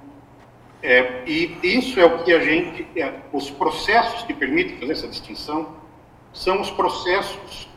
[0.84, 5.08] É, e isso é o que a gente, é, os processos que permitem fazer essa
[5.08, 5.76] distinção
[6.34, 7.68] são os processos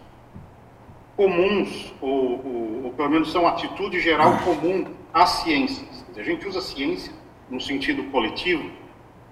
[1.16, 6.04] comuns, ou, ou, ou pelo menos são atitude geral comum às ciências.
[6.16, 7.12] A gente usa ciência
[7.48, 8.70] no sentido coletivo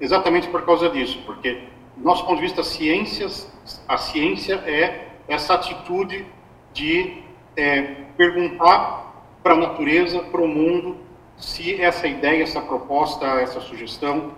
[0.00, 1.64] exatamente por causa disso, porque
[1.96, 3.52] do nosso ponto de vista ciências,
[3.86, 6.24] a ciência é essa atitude
[6.72, 7.27] de
[7.58, 10.96] é, perguntar para a natureza, para o mundo,
[11.36, 14.32] se essa ideia, essa proposta, essa sugestão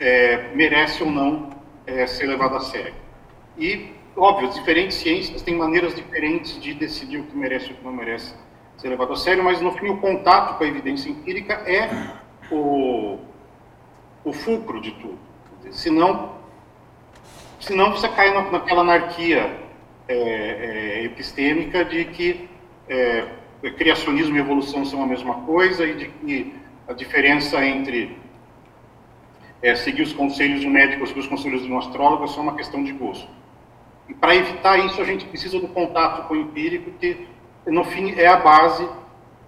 [0.00, 1.50] é, merece ou não
[1.86, 2.94] é, ser levada a sério.
[3.56, 7.76] E, óbvio, as diferentes ciências têm maneiras diferentes de decidir o que merece e o
[7.76, 8.34] que não merece
[8.76, 11.88] ser levado a sério, mas no fim o contato com a evidência empírica é
[12.50, 13.18] o,
[14.24, 15.18] o fulcro de tudo.
[15.70, 16.36] Senão,
[17.60, 19.67] senão você cai naquela anarquia
[20.08, 22.48] é, é, epistêmica de que
[22.88, 23.26] é,
[23.76, 26.54] criacionismo e evolução são a mesma coisa e de que
[26.88, 28.16] a diferença entre
[29.62, 32.26] é, seguir os conselhos de um médico ou seguir os conselhos de um astrólogo é
[32.28, 33.28] só uma questão de gosto.
[34.08, 37.26] E para evitar isso, a gente precisa do contato com o empírico, que
[37.66, 38.88] no fim é a base,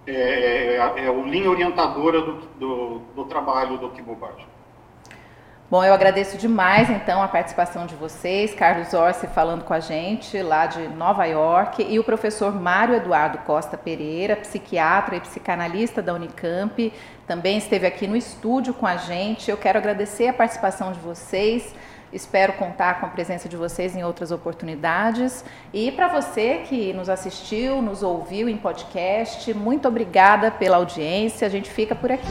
[0.05, 4.45] é, é, é a linha orientadora do, do, do trabalho do Que Bobagem.
[5.71, 10.41] Bom, eu agradeço demais então a participação de vocês, Carlos Orsi falando com a gente
[10.41, 16.13] lá de Nova York e o professor Mário Eduardo Costa Pereira, psiquiatra e psicanalista da
[16.13, 16.91] Unicamp,
[17.25, 19.49] também esteve aqui no estúdio com a gente.
[19.49, 21.73] Eu quero agradecer a participação de vocês.
[22.11, 25.45] Espero contar com a presença de vocês em outras oportunidades.
[25.73, 31.47] E para você que nos assistiu, nos ouviu em podcast, muito obrigada pela audiência.
[31.47, 32.27] A gente fica por aqui.